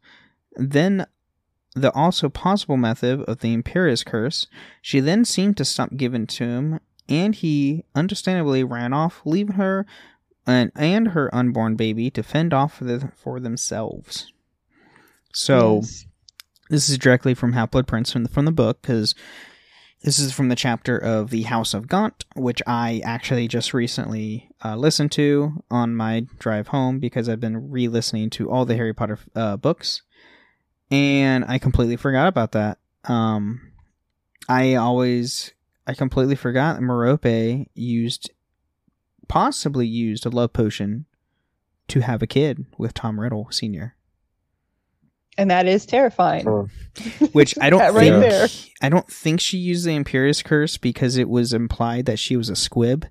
[0.58, 1.06] than
[1.74, 4.48] the also possible method of the Imperius Curse.
[4.82, 9.86] She then seemed to stop giving to him, and he understandably ran off, leaving her
[10.46, 14.34] and, and her unborn baby to fend off for, the, for themselves.
[15.34, 16.06] So Yes.
[16.70, 19.16] this is directly from Half Blood Prince from the, from the book because
[20.04, 24.50] this is from the chapter of the House of Gaunt, which I actually just recently
[24.66, 28.94] uh, listened to on my drive home because I've been re-listening to all the Harry
[28.94, 30.02] Potter uh, books,
[30.90, 32.80] and I completely forgot about that.
[33.06, 33.72] Um,
[34.50, 35.54] I always
[35.86, 38.32] I completely forgot that Merope used
[39.28, 41.06] possibly used a love potion
[41.90, 43.96] to have a kid with Tom Riddle Senior.
[45.38, 46.44] And that is terrifying.
[46.44, 46.70] Sure.
[47.32, 48.48] which I don't right think there.
[48.82, 52.50] I don't think she used the Imperius Curse because it was implied that she was
[52.50, 53.06] a squib,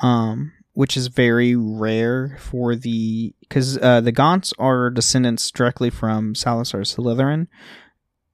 [0.00, 6.34] um, which is very rare for the because uh, the Gaunts are descendants directly from
[6.34, 7.48] Salazar Slytherin,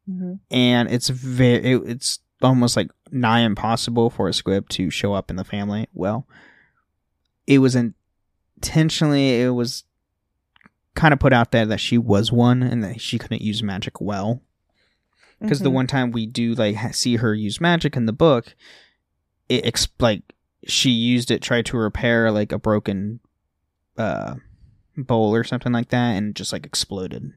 [0.09, 0.39] Mhm.
[0.51, 5.29] and it's very it, it's almost like nigh impossible for a squib to show up
[5.29, 5.89] in the family.
[5.93, 6.27] Well,
[7.49, 9.83] it was intentionally it was
[10.99, 14.01] kind of put out there that she was one and that she couldn't use magic
[14.01, 14.43] well
[15.41, 15.75] because the Mhm.
[15.75, 18.57] one time we do like see her use magic in the book
[19.49, 20.23] it ex- like
[20.67, 23.21] she used it tried to repair like a broken
[23.97, 24.35] uh
[24.97, 27.33] bowl or something like that and just like exploded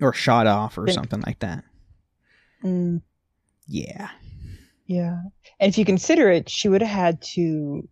[0.00, 1.64] or shot off or something like that
[2.64, 3.02] Mm.
[3.66, 4.10] yeah
[4.86, 5.20] Yeah.
[5.60, 7.88] And if you consider it, she would have had to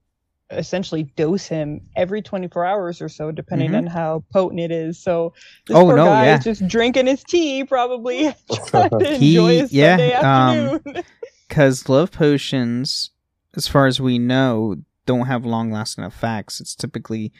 [0.50, 3.78] essentially dose him every 24 hours or so, depending Mhm.
[3.78, 4.98] on how potent it is.
[4.98, 5.34] So
[5.66, 6.38] this Oh, poor no, guy yeah.
[6.38, 8.32] is just drinking his tea, probably
[8.66, 11.04] trying to He- enjoy his yeah, Sunday um, afternoon.
[11.48, 13.10] because love potions
[13.54, 17.32] as far as we know don't have long lasting effects it's typically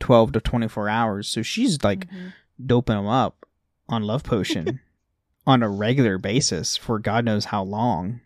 [0.00, 2.32] 12 to 24 hours so she's like Mhm.
[2.66, 3.46] doping them up
[3.88, 4.80] on love potion
[5.46, 8.20] on a regular basis for god knows how long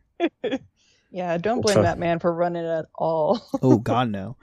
[1.11, 3.40] yeah, don't blame that man for running at all.
[3.62, 4.37] oh god no.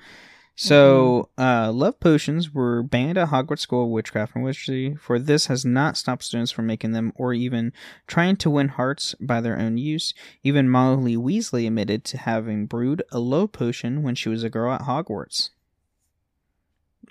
[0.55, 5.47] So uh, love potions were banned at hogwarts school of witchcraft and wizardry for this
[5.47, 7.73] has not stopped students from making them or even
[8.05, 10.13] trying to win hearts by their own use.
[10.43, 14.73] Even molly weasley admitted to having brewed a love potion when she was a girl
[14.73, 15.49] at hogwarts.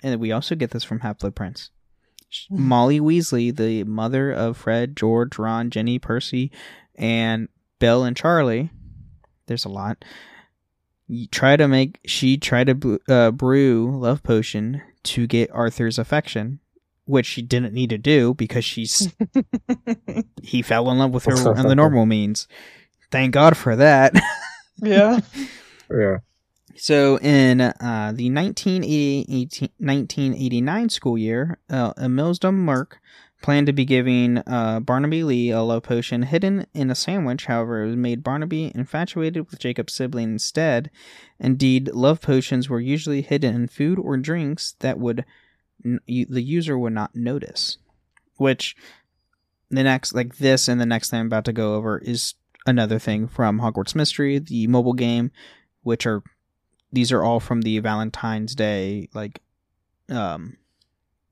[0.01, 1.69] And we also get this from half blood prince
[2.49, 6.51] molly weasley the mother of fred george ron Ginny percy
[6.95, 7.47] and
[7.83, 8.69] Bill and Charlie,
[9.47, 10.03] there's a lot.
[11.07, 16.59] You try to make she try to uh, brew love potion to get Arthur's affection,
[17.05, 19.13] which she didn't need to do because she's
[20.41, 22.47] he fell in love with her on the normal means.
[23.11, 24.15] Thank God for that.
[24.77, 25.19] yeah.
[25.91, 26.17] Yeah.
[26.75, 32.99] So in uh, the 1980, 1989 school year, uh, Ismelda Murk
[33.43, 37.45] planned to be giving uh, Barnaby Lee a love potion hidden in a sandwich.
[37.45, 40.89] However, it made Barnaby infatuated with Jacob's sibling instead.
[41.39, 45.25] Indeed, love potions were usually hidden in food or drinks that would
[45.85, 47.77] n- the user would not notice.
[48.37, 48.77] Which
[49.69, 52.97] the next, like this, and the next thing I'm about to go over is another
[52.97, 55.31] thing from Hogwarts Mystery, the mobile game,
[55.81, 56.23] which are
[56.93, 59.41] these are all from the Valentine's Day like
[60.09, 60.57] um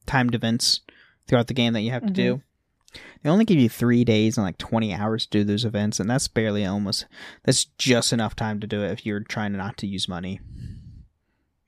[0.05, 0.81] timed events
[1.27, 2.41] throughout the game that you have to do.
[3.23, 6.09] They only give you three days and like twenty hours to do those events, and
[6.09, 7.05] that's barely almost
[7.43, 10.41] that's just enough time to do it if you're trying not to use money.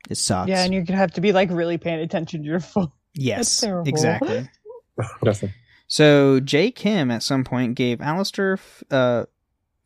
[0.09, 0.49] It sucks.
[0.49, 2.91] Yeah, and you're gonna have to be like really paying attention to your phone.
[3.13, 4.49] yes, that's exactly.
[5.23, 5.53] Definitely.
[5.87, 9.25] So Jay Kim at some point gave Alistair F- uh,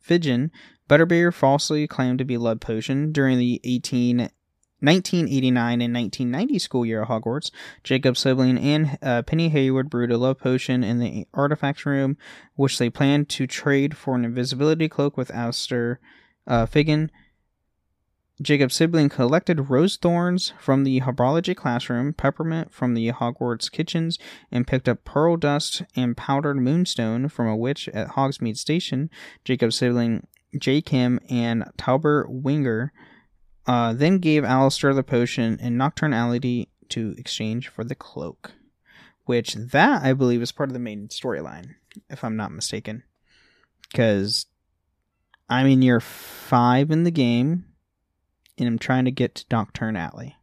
[0.04, 0.50] Fidgen
[0.88, 4.30] butterbeer falsely claimed to be blood potion during the 18,
[4.80, 7.50] 1989 and 1990 school year at Hogwarts.
[7.82, 12.16] Jacob sibling and uh, Penny Haywood brewed a love potion in the artifacts room,
[12.54, 16.00] which they planned to trade for an invisibility cloak with Alistair
[16.46, 17.10] uh, Fidgen.
[18.40, 24.16] Jacob's sibling collected rose thorns from the herbology classroom, peppermint from the Hogwarts kitchens,
[24.52, 29.10] and picked up pearl dust and powdered moonstone from a witch at Hogsmeade Station.
[29.44, 30.24] Jacob sibling
[30.56, 30.80] J.
[30.80, 32.92] Kim and Tauber Winger
[33.68, 38.52] uh, then gave Alistair the potion in Knockturn Alley to exchange for the cloak.
[39.26, 41.74] Which, that I believe is part of the main storyline,
[42.08, 43.02] if I'm not mistaken.
[43.82, 44.46] Because
[45.50, 47.66] I'm in year five in the game,
[48.56, 50.36] and I'm trying to get to Knockturn Alley.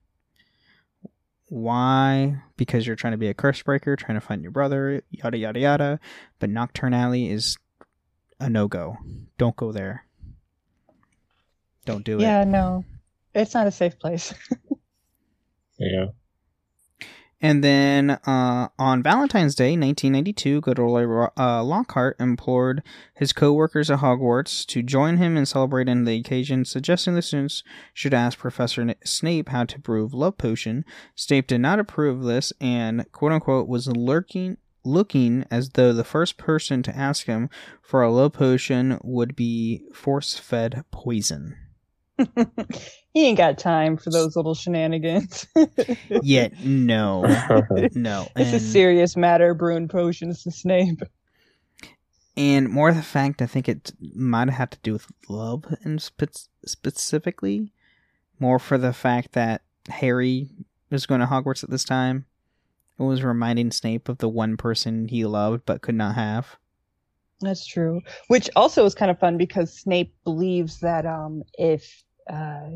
[1.47, 2.43] Why?
[2.57, 5.59] Because you're trying to be a curse breaker, trying to find your brother, yada yada
[5.59, 5.99] yada.
[6.37, 7.57] But Knockturn Alley is
[8.39, 8.97] a no go.
[9.39, 10.05] Don't go there.
[11.85, 12.21] Don't do it.
[12.21, 12.83] Yeah, no,
[13.35, 14.33] it's not a safe place.
[15.77, 16.05] Yeah.
[17.41, 22.81] And then uh, on Valentine's Day, 1992, Gilderoy uh, Lockhart implored
[23.13, 27.61] his co-workers at Hogwarts to join him in celebrating the occasion, suggesting the students
[27.93, 30.85] should ask Professor N- Snape how to brew love potion.
[31.13, 36.05] Snape did not approve of this and "quote unquote" was lurking, looking as though the
[36.05, 37.49] first person to ask him
[37.81, 41.57] for a love potion would be force-fed poison.
[43.13, 45.47] He ain't got time for those little shenanigans.
[46.21, 47.21] Yet, no,
[47.93, 51.01] no, it's a serious matter, brewing potions to Snape.
[52.37, 56.47] and more the fact I think it might have to do with love and spe-
[56.65, 57.71] specifically
[58.39, 60.49] more for the fact that Harry
[60.89, 62.25] was going to Hogwarts at this time.
[62.97, 66.57] It was reminding Snape of the one person he loved but could not have.
[67.41, 68.01] That's true.
[68.27, 72.69] Which also is kind of fun because Snape believes that um, if uh,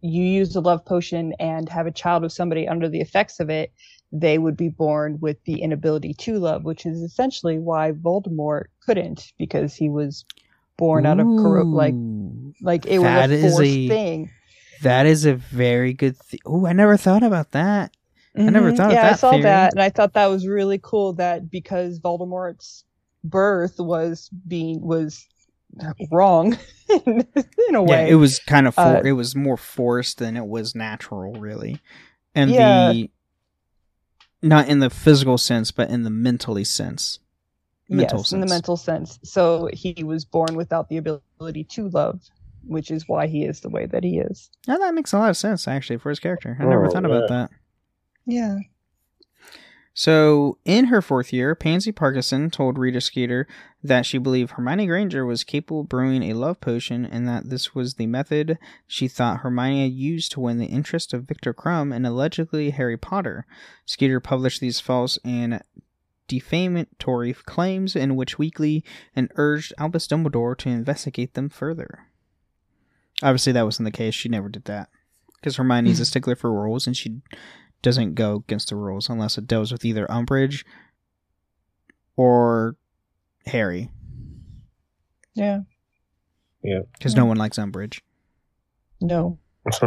[0.00, 3.50] you use the love potion and have a child with somebody under the effects of
[3.50, 3.72] it,
[4.10, 9.32] they would be born with the inability to love, which is essentially why Voldemort couldn't
[9.38, 10.24] because he was
[10.76, 11.94] born out of corro- like
[12.62, 14.30] like it was a forced a- thing.
[14.82, 16.16] that is a very good.
[16.28, 17.94] Th- oh, I never thought about that.
[18.36, 18.76] I never Mhm.
[18.76, 19.42] thought of yeah, I saw theory.
[19.42, 21.12] that, and I thought that was really cool.
[21.14, 22.84] That because Voldemort's
[23.24, 25.26] birth was being was
[26.10, 26.56] wrong
[27.06, 28.06] in a way.
[28.06, 31.32] Yeah, it was kind of for, Uh, it was more forced than it was natural,
[31.34, 31.80] really,
[32.34, 32.92] and Yeah.
[32.92, 33.10] the
[34.42, 37.20] not in the physical sense, but in the mentally sense.
[37.88, 39.18] Mental yes, in the mental sense.
[39.22, 42.20] So he was born without the ability to love,
[42.66, 44.50] which is why he is the way that he is.
[44.66, 46.56] Now that makes a lot of sense actually for his character.
[46.58, 47.36] I never Oh, thought about yeah.
[47.36, 47.50] that.
[48.26, 48.58] Yeah.
[49.94, 53.46] So, in her fourth year, Pansy Parkinson told Rita Skeeter
[53.82, 57.74] that she believed Hermione Granger was capable of brewing a love potion and that this
[57.74, 61.94] was the method she thought Hermione had used to win the interest of Viktor Krum
[61.94, 63.44] and allegedly Harry Potter.
[63.84, 65.62] Skeeter published these false and
[66.26, 68.82] defamatory claims in Witch Weekly
[69.14, 72.06] and urged Albus Dumbledore to investigate them further.
[73.22, 74.14] Obviously, that wasn't the case.
[74.14, 74.88] She never did that.
[75.34, 77.20] Because Hermione's a stickler for rules and she
[77.82, 80.64] doesn't go against the rules unless it does with either Umbridge
[82.16, 82.76] or
[83.46, 83.90] Harry.
[85.34, 85.60] Yeah.
[86.62, 86.80] Yeah.
[86.92, 88.00] Because no one likes Umbridge.
[89.00, 89.38] No.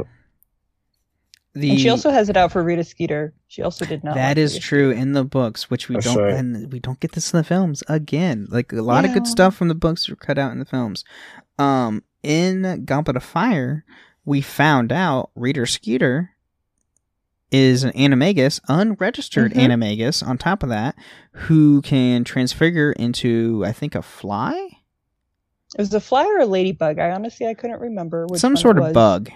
[1.57, 3.33] The, and she also has it out for Rita Skeeter.
[3.47, 4.15] She also did not.
[4.15, 6.33] That like is Rita true in the books, which we That's don't, right.
[6.33, 8.47] and we don't get this in the films again.
[8.49, 11.05] Like a lot of good stuff from the books were cut out in the films.
[11.57, 13.85] Um, in Goblet of Fire,
[14.25, 16.31] we found out Rita Skeeter
[17.51, 19.67] is an animagus, unregistered Mhm.
[19.67, 20.25] animagus.
[20.25, 20.95] On top of that,
[21.31, 24.53] who can transfigure into, I think, a fly,
[25.77, 26.99] It was a fly or a ladybug.
[26.99, 29.29] I honestly I couldn't remember which some one it sort of bug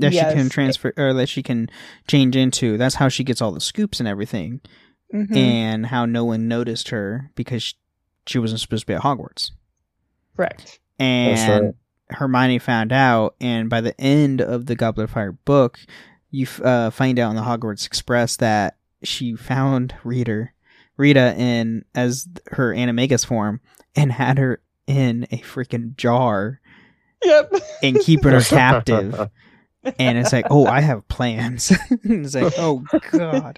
[0.00, 1.68] that she can transfer or that she can
[2.08, 2.76] change into.
[2.76, 4.60] That's how she gets all the scoops and everything.
[5.14, 5.36] Mhm.
[5.36, 7.74] and how no one noticed her because
[8.26, 9.52] she wasn't supposed to be at Hogwarts.
[10.36, 10.80] Correct.
[10.98, 11.74] And right.
[12.10, 15.78] Hermione found out, and by the end of the Goblet of Fire book,
[16.30, 20.48] you f- uh, find out in the Hogwarts Express that she found Rita,
[20.96, 23.60] Rita in as her animagus form,
[23.94, 26.60] and had her in a freaking jar
[27.24, 27.52] Yep.
[27.82, 29.30] and keeping her captive.
[30.00, 31.70] And it's like, oh, I have plans.
[32.02, 33.56] it's like, oh god.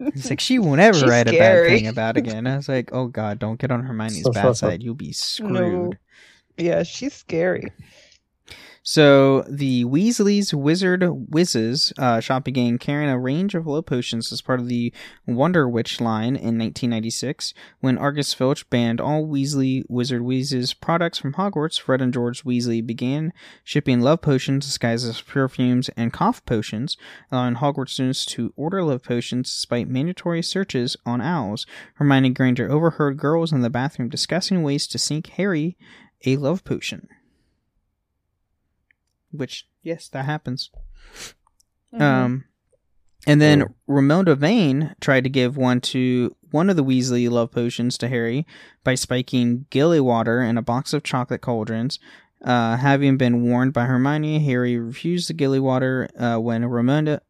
[0.00, 2.46] It's like she won't ever She's write a bad thing about again.
[2.46, 4.82] I was like, oh god, don't get on Hermione's bad side.
[4.82, 5.50] You'll be screwed.
[5.54, 5.92] No.
[6.58, 7.72] Yeah, she's scary.
[8.84, 14.40] So the Weasley's Wizard Wheezes uh, shop began carrying a range of love potions as
[14.40, 14.92] part of the
[15.24, 17.54] Wonder Witch line in 1996.
[17.78, 22.84] When Argus Filch banned all Weasley Wizard Wheezes products from Hogwarts, Fred and George Weasley
[22.84, 26.96] began shipping love potions disguised as perfumes and cough potions,
[27.30, 31.66] allowing Hogwarts students to order love potions despite mandatory searches on owls.
[31.94, 35.76] Hermione Granger overheard girls in the bathroom discussing ways to sneak Harry
[36.26, 37.08] a love potion.
[39.32, 40.70] Which, yes, that happens.
[41.94, 42.00] Mhm.
[42.00, 42.44] Um,
[43.26, 47.96] and then Romilda Vane tried to give one to one of the Weasley love potions
[47.98, 48.46] to Harry
[48.84, 51.98] by spiking gilly water in a box of chocolate cauldrons.
[52.44, 57.20] Uh, having been warned by Hermione, Harry refused the gilly water uh, when Romilda,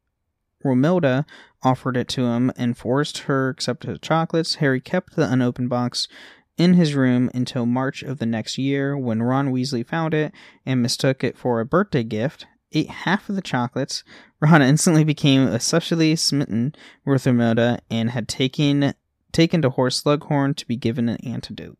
[0.65, 1.27] Romilda
[1.63, 4.57] offered it to him and forced her accept the chocolates.
[4.57, 6.09] Harry kept the unopened box
[6.57, 10.33] in his room until March of the next year when Ron Weasley found it
[10.67, 14.05] and mistook it for a birthday gift, ate half of the chocolates.
[14.41, 16.75] Ron instantly became especially smitten
[17.05, 18.95] with Romilda and had taken
[19.33, 21.79] taken to Horace Slughorn to be given an antidote.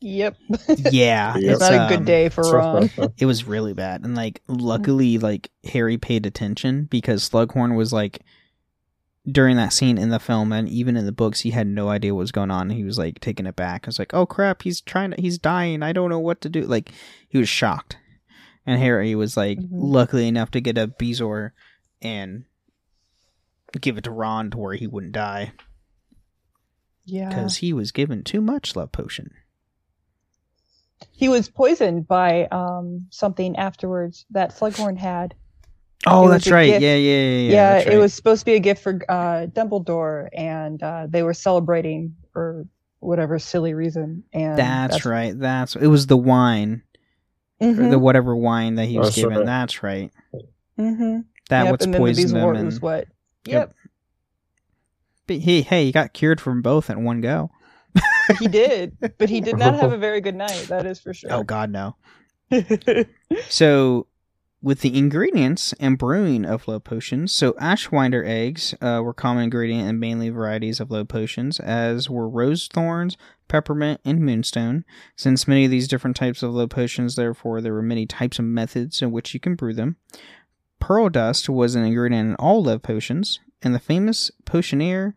[0.00, 0.36] Yep.
[0.90, 1.52] Yeah, Yep.
[1.52, 2.90] It's not a good um, day for Ron.
[3.18, 8.22] It was really bad, and like luckily, like Harry paid attention because Slughorn was like
[9.30, 12.14] during that scene in the film and even in the books, he had no idea
[12.14, 12.70] what was going on.
[12.70, 13.86] He was like taking it back.
[13.88, 15.82] It's like, oh crap, he's trying to, he's dying.
[15.82, 16.62] I don't know what to do.
[16.62, 16.92] Like
[17.28, 17.96] he was shocked,
[18.64, 19.68] and Harry was like Mhm.
[19.70, 21.50] luckily enough to get a Bezoar
[22.00, 22.44] and
[23.80, 25.52] give it to Ron to where he wouldn't die
[27.04, 27.28] Yeah.
[27.28, 29.32] because he was given too much love potion.
[31.10, 35.34] He was poisoned by um something afterwards that Slughorn had.
[36.06, 36.66] Oh, that's right.
[36.66, 36.82] gift.
[36.82, 37.28] Yeah, yeah, yeah.
[37.28, 37.98] Yeah, Yeah, that's it right.
[37.98, 42.66] was supposed to be a gift for uh Dumbledore and uh they were celebrating for
[43.00, 45.38] whatever silly reason and That's, right.
[45.38, 46.82] That's it was the wine,
[47.60, 47.90] or Mhm.
[47.90, 49.38] the whatever wine that he was That's given.
[49.38, 49.46] right.
[49.46, 50.12] That's right.
[50.78, 51.24] Mhm.
[51.48, 52.56] That Yep, what's and then poisoned the him.
[52.56, 53.06] And, was what?
[53.46, 53.68] Yep.
[53.68, 53.74] Yep.
[55.28, 57.50] but he, hey, he got cured from both at one go.
[58.38, 60.68] he did, but he did not have a very good night.
[60.68, 61.32] That is for sure.
[61.32, 61.96] Oh God, no.
[63.48, 64.06] So,
[64.66, 69.88] with the ingredients and brewing of low potions, so ashwinder eggs uh, were common ingredient
[69.88, 74.84] in mainly varieties of low potions, as were rose thorns, peppermint, and moonstone.
[75.14, 78.44] Since many of these different types of low potions, therefore, there were many types of
[78.44, 79.98] methods in which you can brew them.
[80.80, 85.14] Pearl dust was an ingredient in all love potions, and the famous potioneer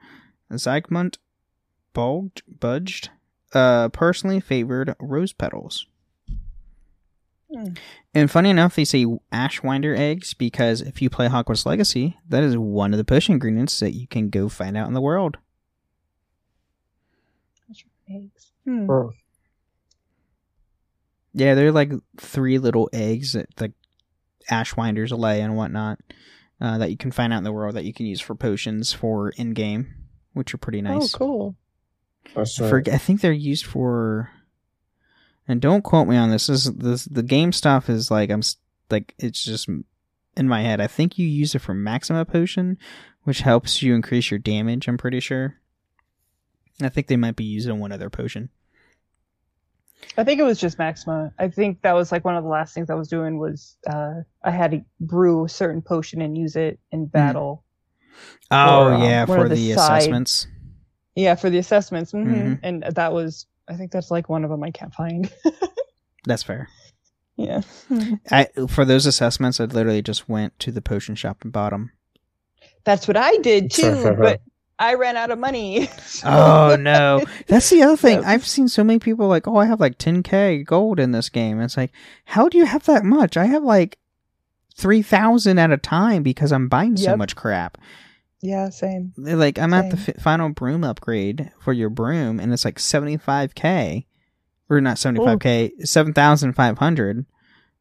[0.51, 1.17] Zygmunt
[1.93, 3.09] Bulged, Budged
[3.55, 5.87] uh, personally favored rose petals.
[8.13, 12.57] And funny enough, they say Ashwinder eggs because if you play Hogwarts Legacy, that is
[12.57, 15.37] one of the potion ingredients that you can go find out in the world.
[18.11, 18.51] Eggs.
[18.65, 18.89] Hmm.
[18.89, 19.11] Oh,
[21.33, 23.71] Yeah, they're like three little eggs that the
[24.49, 25.99] Ashwinders lay and whatnot
[26.59, 28.91] uh, that you can find out in the world that you can use for potions
[28.91, 29.93] for in game,
[30.33, 31.13] which are pretty nice.
[31.13, 31.55] Oh, cool.
[32.35, 32.69] that's I, right.
[32.69, 34.31] forget, I think they're used for.
[35.49, 36.47] And don't quote me on this.
[36.47, 38.41] This, this the game stuff is like I'm
[38.89, 40.79] like it's just in my head.
[40.79, 42.77] I think you use it for Maxima potion,
[43.23, 44.87] which helps you increase your damage.
[44.87, 45.55] I'm pretty sure.
[46.81, 48.49] I think they might be using one other potion.
[50.17, 51.33] I think it was just Maxima.
[51.37, 54.21] I think that was like one of the last things I was doing was uh,
[54.43, 57.63] I had to brew a certain potion and use it in battle.
[58.51, 60.47] Oh Or, um, yeah, for the the side- assessments.
[61.15, 62.11] Yeah, for the assessments.
[62.11, 62.59] hmm Mhm.
[62.63, 65.31] And that was, I think that's like one of them I can't find.
[66.25, 66.67] That's fair.
[67.37, 67.61] yeah.
[68.31, 71.91] I for those assessments, I literally just went to the potion shop and bought them.
[72.83, 74.41] That's what I did too, but
[74.79, 75.89] I ran out of money.
[76.25, 78.25] Oh no, that's the other thing.
[78.25, 81.57] I've seen so many people like, oh, I have like 10k gold in this game.
[81.57, 81.91] And it's like,
[82.25, 83.37] how do you have that much?
[83.37, 83.97] I have like
[84.75, 87.77] three thousand at a time because I'm buying so much crap.
[88.41, 89.13] Yeah, same.
[89.17, 92.77] They're Like I'm at the fi- final broom upgrade for your broom, and it's like
[92.77, 94.05] 75k,
[94.69, 97.17] or not 75k, 7,500.
[97.17, 97.25] And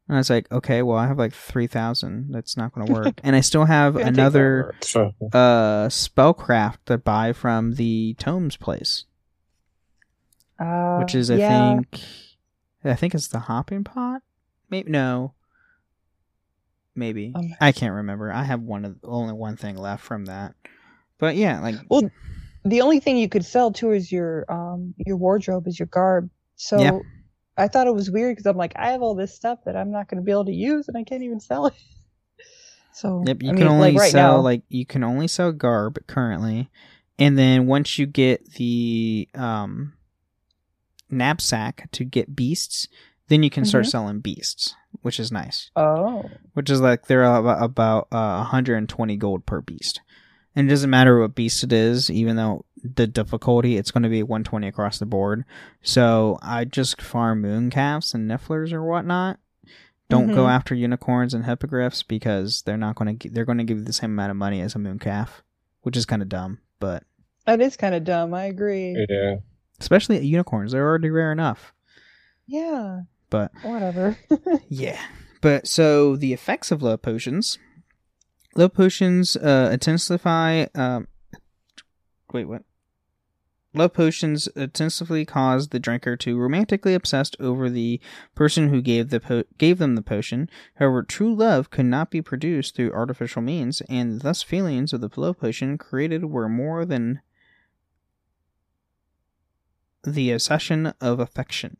[0.09, 2.31] I was like, okay, well, I have like 3,000.
[2.31, 3.21] That's not going to work.
[3.23, 9.05] and I still have another uh, spellcraft to buy from the Tomes place,
[10.59, 11.47] Uh, which is, I yeah.
[11.75, 12.01] think,
[12.83, 14.23] I think it's the hopping pot.
[14.69, 15.33] Maybe, no.
[16.99, 17.31] Maybe.
[17.33, 18.31] Um, I can't remember.
[18.31, 20.53] I have one of only one thing left from that.
[21.17, 22.11] But yeah, like, Well,
[22.65, 26.29] the only thing you could sell too is your um your wardrobe is your garb.
[26.55, 26.99] So Yeah.
[27.57, 29.91] I thought it was weird because I'm like, I have all this stuff that I'm
[29.91, 31.73] not going to be able to use, and I can't even sell it.
[32.91, 35.27] So Yep, you I can mean, only like right sell now, like you can only
[35.27, 36.69] sell garb currently,
[37.17, 39.93] and then once you get the um
[41.09, 42.87] knapsack to get beasts,
[43.29, 43.89] then you can start Mhm.
[43.89, 45.71] selling beasts, which is nice.
[45.75, 50.01] oh, Which is like they're about, about uh, 120 gold per beast,
[50.55, 54.09] and it doesn't matter what beast it is, even though the difficulty it's going to
[54.09, 55.43] be 120 across the board.
[55.81, 59.39] So I just farm moon calves and nifflers or whatnot.
[60.09, 60.49] Don't go Mhm.
[60.51, 63.93] after unicorns and hippogriffs because they're not going to they're going to give you the
[63.93, 65.43] same amount of money as a moon calf,
[65.81, 66.59] which is kind of dumb.
[66.79, 67.03] But
[67.45, 68.33] that is kind of dumb.
[68.33, 68.95] I agree.
[69.09, 69.35] yeah.
[69.79, 71.73] especially unicorns, they're already rare enough.
[72.47, 74.17] Yeah, But whatever.
[74.69, 74.99] Yeah.
[75.41, 77.57] But so the effects of love potions.
[78.55, 80.65] Love potions uh, intensify.
[80.75, 81.07] Um,
[82.33, 82.63] wait, what?
[83.73, 88.01] Love potions intensively cause the drinker to romantically obsessed over the
[88.33, 90.49] person who gave the po- gave them the potion.
[90.75, 95.09] However, true love could not be produced through artificial means, and thus feelings of the
[95.15, 97.21] love potion created were more than
[100.03, 101.77] the obsession of affection.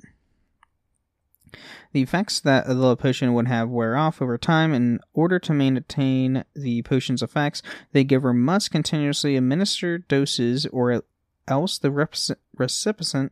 [1.92, 4.74] The effects that the potion would have wear off over time.
[4.74, 11.04] In order to maintain the potion's effects, the giver must continuously administer doses, or
[11.48, 11.92] else the
[12.56, 13.32] recipient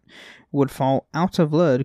[0.52, 1.84] would fall out of love,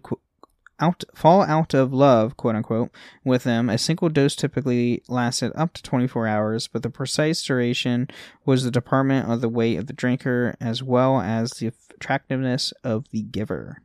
[0.80, 2.90] out fall out of love, quote unquote,
[3.24, 3.70] with them.
[3.70, 8.08] A single dose typically lasted up to 24 hours, but the precise duration
[8.44, 13.08] was the department of the weight of the drinker as well as the attractiveness of
[13.10, 13.82] the giver.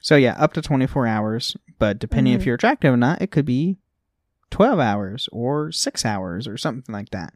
[0.00, 2.46] So yeah, up to 24 hours, but depending if Mhm.
[2.46, 3.78] you're attractive or not, it could be
[4.50, 7.34] 12 hours or 6 hours or something like that.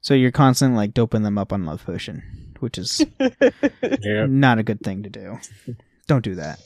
[0.00, 2.22] So you're constantly like doping them up on love potion,
[2.60, 3.04] which is
[4.02, 4.26] Yeah.
[4.28, 5.38] not a good thing to do.
[6.06, 6.60] Don't do that.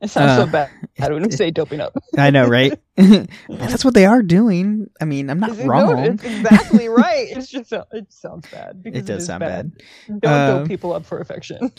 [0.00, 0.70] It sounds Uh, so bad.
[1.00, 1.94] I don't even say doping up.
[2.18, 2.78] I know, right?
[3.48, 4.88] That's what they are doing.
[5.00, 5.96] I mean, I'm not it- wrong.
[5.96, 7.26] No, it's exactly right.
[7.30, 8.82] It's just it sounds bad.
[8.82, 9.72] Because it does is sound bad.
[10.06, 11.72] Don't Um, dope people up for affection.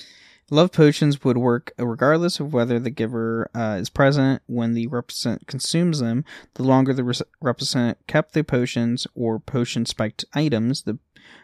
[0.50, 5.46] Love potions would work regardless of whether the giver uh, is present when the represent
[5.46, 6.24] consumes them.
[6.54, 11.00] The longer the res- represent kept the potions or potion spiked items, the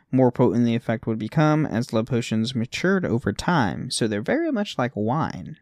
[0.10, 3.92] more potent the effect would become as love potions matured over time.
[3.92, 5.58] So they're very much like wine.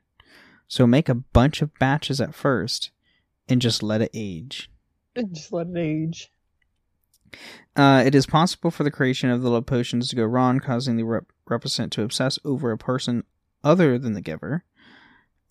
[0.67, 2.91] So make a bunch of batches at first
[3.49, 4.69] and just let it age.
[5.33, 6.31] just let it age.
[7.75, 10.97] Uh, it is possible for the creation of the love potions to go wrong, causing
[10.97, 13.23] the rep- represent to obsess over a person
[13.63, 14.63] other than the giver.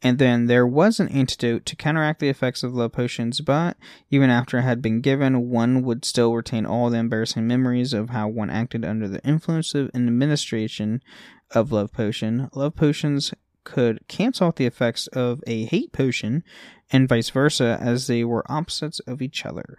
[0.02, 3.76] And then there was an antidote to counteract the effects of love potions, but
[4.10, 8.10] even after it had been given, one would still retain all the embarrassing memories of
[8.10, 11.02] how one acted under the influence of an administration
[11.50, 12.48] of love potion.
[12.54, 13.34] Love potions
[13.64, 16.44] could cancel out the effects of a hate potion,
[16.90, 19.78] and vice versa, as they were opposites of each other.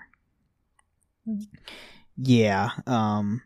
[2.15, 3.41] Yeah, um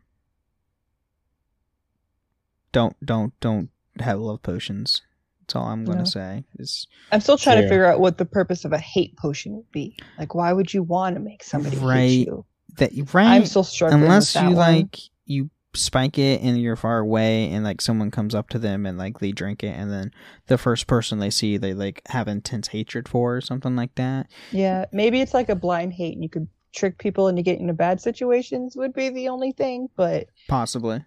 [2.71, 3.69] don't don't don't
[4.00, 5.02] have love potions.
[5.41, 6.04] That's all I'm gonna No.
[6.06, 6.43] say.
[6.58, 9.72] Is I'm still trying to figure out what the purpose of a hate potion would
[9.72, 9.96] be.
[10.18, 12.00] Like, why would you want to make somebody Right.
[12.02, 12.46] hate you?
[12.78, 13.28] that right?
[13.28, 14.04] I'm still struggling.
[14.04, 14.56] unless with you one.
[14.58, 18.86] like you spike it and you're far away and like someone comes up to them
[18.86, 20.12] and like they drink it and then
[20.48, 24.28] the first person they see they like have intense hatred for or something like that.
[24.52, 27.74] Yeah, maybe it's like a blind hate, and you could trick people into getting into
[27.74, 28.76] bad situations.
[28.76, 31.06] Would be the only thing, but Possibly.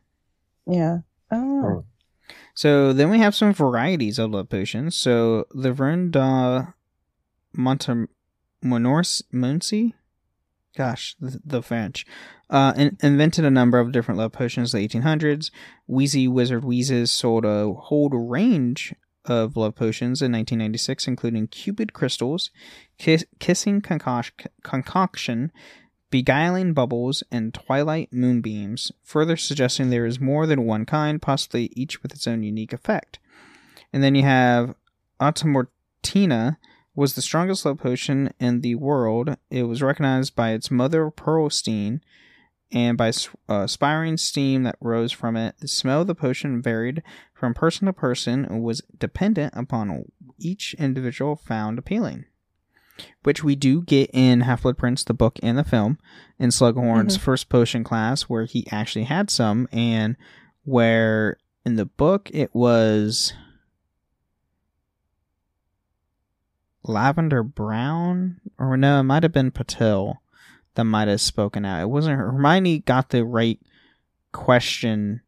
[0.66, 0.98] yeah,
[1.30, 1.84] I don't know.
[2.54, 4.96] So then we have some varieties of love potions.
[4.96, 6.66] So the Vern da
[7.56, 9.94] Montemorency,
[10.76, 12.06] gosh, the, the French,
[12.50, 15.50] uh, in, invented a number of different love potions in the 1800s.
[15.88, 22.50] Weasley Wizard Wheezes sold a whole range of love potions in 1996, including Cupid Crystals,
[22.98, 25.52] kiss, Kissing concoc- Concoction,
[26.10, 32.02] Beguiling Bubbles, and Twilight Moonbeams, further suggesting there is more than one kind, possibly each
[32.02, 33.18] with its own unique effect.
[33.92, 34.74] And then you have
[35.20, 36.56] Amortentia
[36.94, 39.36] was the strongest love potion in the world.
[39.50, 42.00] It was recognized by its mother, Pearlstein,
[42.72, 43.12] and by
[43.48, 45.56] uh, spiring steam that rose from it.
[45.60, 47.02] The smell of the potion varied
[47.32, 50.04] from person to person and was dependent upon
[50.38, 52.24] each individual found appealing.
[53.22, 55.98] Which we do get in Half Blood Prince, the book and the film,
[56.38, 57.20] in Slughorn's Mhm.
[57.20, 60.16] first potion class, where he actually had some, and
[60.64, 63.32] where in the book it was
[66.84, 70.18] lavender brown, or no, it might have been Patil
[70.74, 71.82] that might have spoken out.
[71.82, 73.60] It wasn't Hermione got the right
[74.32, 75.20] question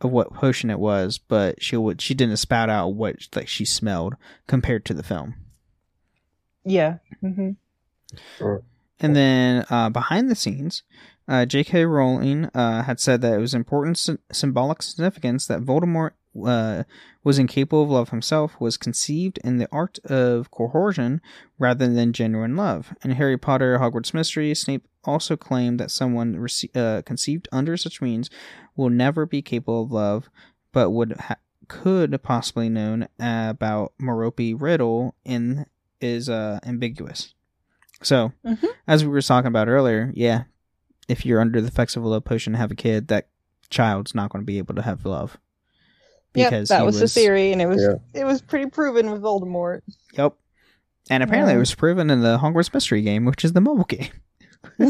[0.00, 3.64] of what potion it was, but she would she didn't spout out what like she
[3.64, 4.14] smelled
[4.46, 5.34] compared to the film.
[6.64, 6.98] Yeah.
[7.20, 7.50] hmm
[9.00, 10.82] And then uh, behind the scenes,
[11.28, 11.84] uh, J.K.
[11.84, 16.12] Rowling uh, had said that it was important sy- symbolic significance that Voldemort
[16.44, 16.84] uh,
[17.24, 21.20] was incapable of love himself was conceived in the art of coercion
[21.58, 22.94] rather than genuine love.
[23.04, 28.00] In Harry Potter: Hogwarts Mystery, Snape also claimed that someone rece- uh, conceived under such
[28.00, 28.30] means
[28.76, 30.30] will never be capable of love,
[30.72, 31.36] but would ha-
[31.68, 35.66] could possibly known about Merope Riddle in
[36.00, 37.34] is uh, ambiguous.
[38.02, 38.64] So, Mhm.
[38.86, 40.44] as we were talking about earlier, yeah,
[41.08, 43.28] if you're under the effects of a love potion and have a kid, that
[43.70, 45.36] child's not going to be able to have love.
[46.34, 48.20] Yep, that he was, the theory, and it was Yeah.
[48.20, 49.80] it was pretty proven with Voldemort.
[50.12, 50.34] Yep.
[51.10, 54.10] And apparently it was proven in the Hogwarts Mystery game, which is the mobile game.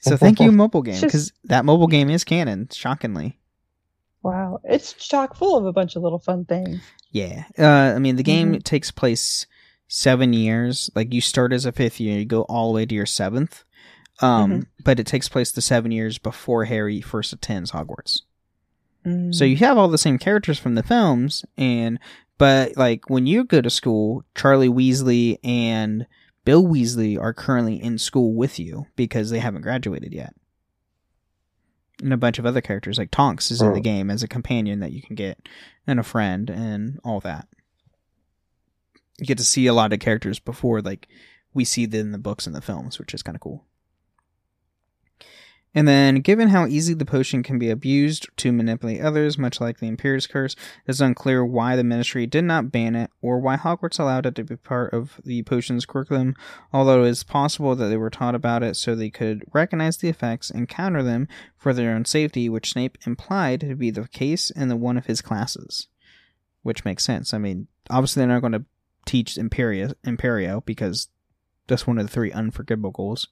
[0.00, 3.38] so thank you, mobile game, Just- because that mobile game is canon, shockingly.
[4.22, 6.80] Wow, it's chock full of a bunch of little fun things.
[7.10, 7.44] Yeah.
[7.58, 8.62] Uh, I mean, the game Mhm.
[8.64, 9.46] takes place
[9.88, 10.90] seven years.
[10.94, 13.64] Like, you start as a fifth year, you go all the way to your seventh.
[14.20, 14.66] Um, Mhm.
[14.84, 18.22] But it takes place the seven years before Harry first attends Hogwarts.
[19.06, 19.32] Mm.
[19.34, 21.98] So you have all the same characters from the films, and
[22.36, 26.06] but like when you go to school, Charlie Weasley and
[26.44, 30.34] Bill Weasley are currently in school with you because they haven't graduated yet.
[32.02, 33.82] And a bunch of other characters like Tonks is in the Oh.
[33.82, 35.48] game as a companion that you can get,
[35.86, 37.46] and a friend, and all that.
[39.18, 41.08] You get to see a lot of characters before like
[41.54, 43.64] we see them in the books and the films, which is kind of cool.
[45.74, 49.78] And then, given how easy the potion can be abused to manipulate others, much like
[49.78, 50.56] the Imperius Curse,
[50.86, 54.44] it's unclear why the Ministry did not ban it or why Hogwarts allowed it to
[54.44, 56.34] be part of the potion's curriculum,
[56.72, 60.08] although it is possible that they were taught about it so they could recognize the
[60.08, 64.50] effects and counter them for their own safety, which Snape implied to be the case
[64.50, 65.88] in the one of his classes.
[66.62, 67.34] Which makes sense.
[67.34, 68.64] I mean, obviously they're not going to
[69.08, 71.08] teach Imperio, Imperio because
[71.66, 73.28] that's one of the three unforgivable goals.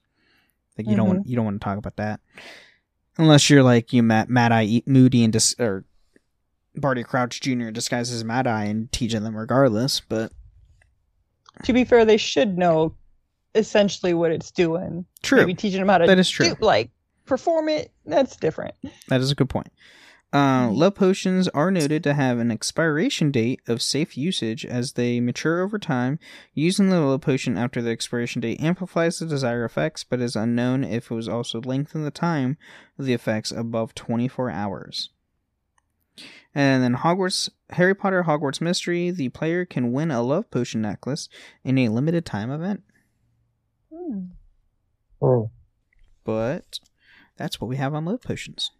[0.77, 1.29] Like you don't want mm-hmm.
[1.29, 2.19] you don't want to talk about that
[3.17, 5.85] unless you're like you Matt Mad Eye Moody and dis- or
[6.75, 7.69] Barty Crouch Jr.
[7.69, 9.99] disguises Mad Eye and teaching them regardless.
[10.01, 10.31] But
[11.63, 12.95] to be fair, they should know
[13.55, 15.05] essentially what it's doing.
[15.23, 16.49] true, Maybe teaching them how to That is true.
[16.49, 16.91] do- like
[17.25, 17.91] perform it.
[18.05, 18.75] That's different.
[19.07, 19.71] that is a good point.
[20.33, 25.21] Uh, love potions are noted to have an expiration date of safe usage as they
[25.21, 26.19] mature over time.
[26.53, 30.83] Using the love potion after the expiration date amplifies the desired effects, but is unknown
[30.83, 32.57] if it was also lengthened the time
[32.99, 35.09] of the effects above 24 hours.
[36.53, 41.29] And then Hogwarts, Harry Potter Hogwarts Mystery, the player can win a love potion necklace
[41.63, 42.83] in a limited time event.
[43.93, 44.19] Hmm.
[45.21, 45.51] Oh,
[46.23, 46.79] But
[47.37, 48.71] that's what we have on love potions.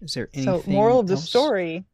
[0.00, 0.62] Is there anything?
[0.62, 1.28] So, moral of the else?
[1.28, 1.84] story: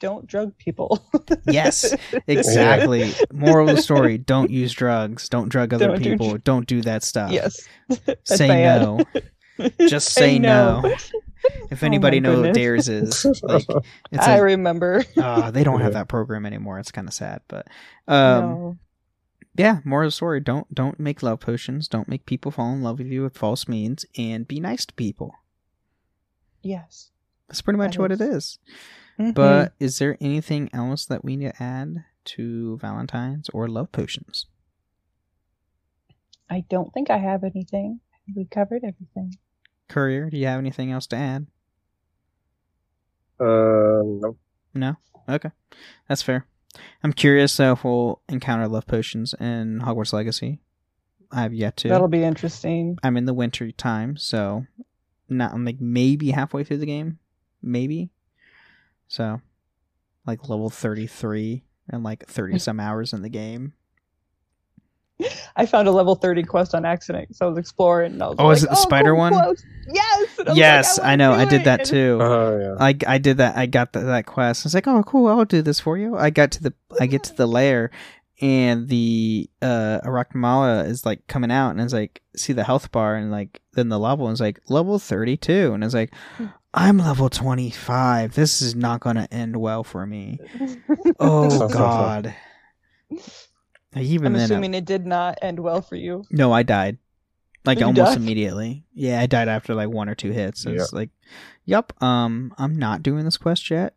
[0.00, 1.06] don't drug people.
[1.46, 1.94] Yes,
[2.26, 3.12] exactly.
[3.32, 5.28] Moral of the story: Don't use drugs.
[5.28, 6.30] Don't drug other Don't do people.
[6.30, 7.30] dr- don't do that stuff.
[7.32, 7.66] yes.
[8.06, 8.82] That's say bad.
[8.82, 9.04] no.
[9.88, 10.82] Just say no.
[11.70, 12.56] If Oh anybody my knows what goodness.
[12.56, 13.66] Dares is, like
[14.10, 15.04] it's I a, remember.
[15.16, 16.78] uh, they don't have that program anymore.
[16.78, 17.68] It's kind of sad, but
[18.08, 18.78] um, no.
[19.54, 19.78] yeah.
[19.84, 21.86] Moral of the story: Don't don't make love potions.
[21.86, 24.94] Don't make people fall in love with you with false means, and be nice to
[24.94, 25.34] people.
[26.62, 27.10] Yes.
[27.48, 28.58] That's pretty much That what it is- is.
[29.18, 29.34] Mhm.
[29.34, 34.46] But is there anything else that we need to add to Valentine's or love potions?
[36.50, 38.00] I don't think I have anything.
[38.34, 39.36] We covered everything.
[39.88, 41.46] Courier, do you have anything else to add?
[43.40, 43.44] uh,
[44.04, 44.36] no.
[44.74, 44.96] No?
[45.28, 45.50] Okay.
[46.08, 46.46] That's fair.
[47.02, 50.60] I'm curious uh, if we'll encounter love potions in Hogwarts Legacy.
[51.32, 51.88] I have yet to.
[51.88, 52.98] That'll be interesting.
[53.02, 54.66] I'm in the winter time, so
[55.28, 57.18] not like maybe halfway through the game.
[57.64, 58.10] Maybe.
[59.08, 59.40] So
[60.26, 63.72] like level 33 and like 30 some hours in the game.
[65.54, 68.14] I found a level 30 quest on accident, so I was exploring.
[68.14, 69.32] And I was Oh, like, is it the spider cool one?
[69.32, 70.28] quest." Yes.
[70.48, 71.32] I Yes, like, I wanna know.
[71.34, 71.64] I did it.
[71.66, 72.18] that too.
[72.20, 72.84] Oh, yeah.
[72.84, 73.56] I, I did that.
[73.56, 74.64] I got the, that quest.
[74.64, 75.28] I was like, oh, cool.
[75.28, 76.16] I'll do this for you.
[76.16, 77.92] I got to the I get to the lair,
[78.40, 83.14] and the uh Arakmala is like coming out, and it's like see the health bar,
[83.14, 86.12] and like then the level is like level thirty two, and it's like
[86.76, 88.34] I'm level twenty five.
[88.34, 90.38] This is not going to end well for me.
[91.20, 92.34] Oh God.
[93.96, 96.24] Even I'm then, I- assuming it did not end well for you.
[96.30, 96.98] no, I died.
[97.64, 98.16] Like You almost died?
[98.18, 98.84] immediately.
[98.92, 100.66] Yeah, I died after like one or two hits.
[100.66, 100.92] It's Yep.
[100.92, 101.10] like,
[101.64, 101.92] yep.
[102.02, 103.94] Um, I'm not doing this quest yet.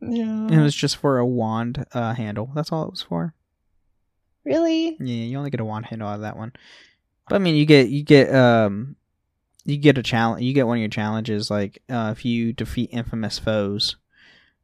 [0.00, 0.48] Yeah.
[0.48, 2.50] It was just for a wand uh, handle.
[2.54, 3.34] That's all it was for.
[4.44, 4.96] Really?
[4.98, 6.52] Yeah, you only get a wand handle out of that one.
[7.28, 8.96] But I mean, you get you get um
[9.66, 10.42] you get a challenge.
[10.42, 13.96] You get one of your challenges like uh, if you defeat infamous foes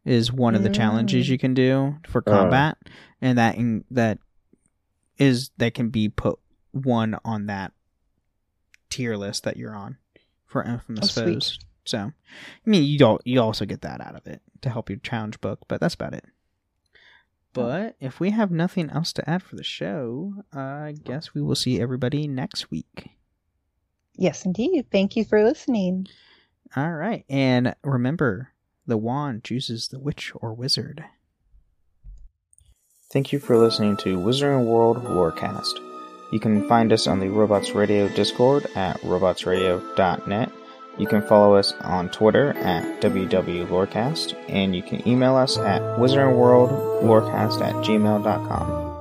[0.04, 1.30] is one of the challenges Mm.
[1.30, 2.30] you can do for Uh.
[2.30, 2.78] combat,
[3.20, 4.18] and that in, that
[5.18, 6.38] is that can be put
[6.72, 7.72] one on that
[8.90, 9.98] tier list that you're on
[10.46, 11.34] for infamous Oh, sweet.
[11.34, 11.58] foes.
[11.84, 12.12] So, I
[12.70, 15.60] mean, you don't you also get that out of it to help your challenge book,
[15.68, 16.24] but that's about it.
[17.54, 21.54] But if we have nothing else to add for the show, I guess we will
[21.54, 23.10] see everybody next week.
[24.16, 24.86] Yes, indeed.
[24.90, 26.06] Thank you for listening.
[26.76, 27.24] All right.
[27.28, 28.52] And remember,
[28.86, 31.04] the wand chooses the witch or wizard.
[33.12, 35.78] Thank you for listening to Wizarding World Lorecast.
[36.32, 40.50] You can find us on the Robots Radio Discord at robotsradio.net.
[40.98, 47.60] You can follow us on Twitter at WWLorecast, and you can email us at wizardingworldlorecast
[47.60, 48.91] at gmail.com.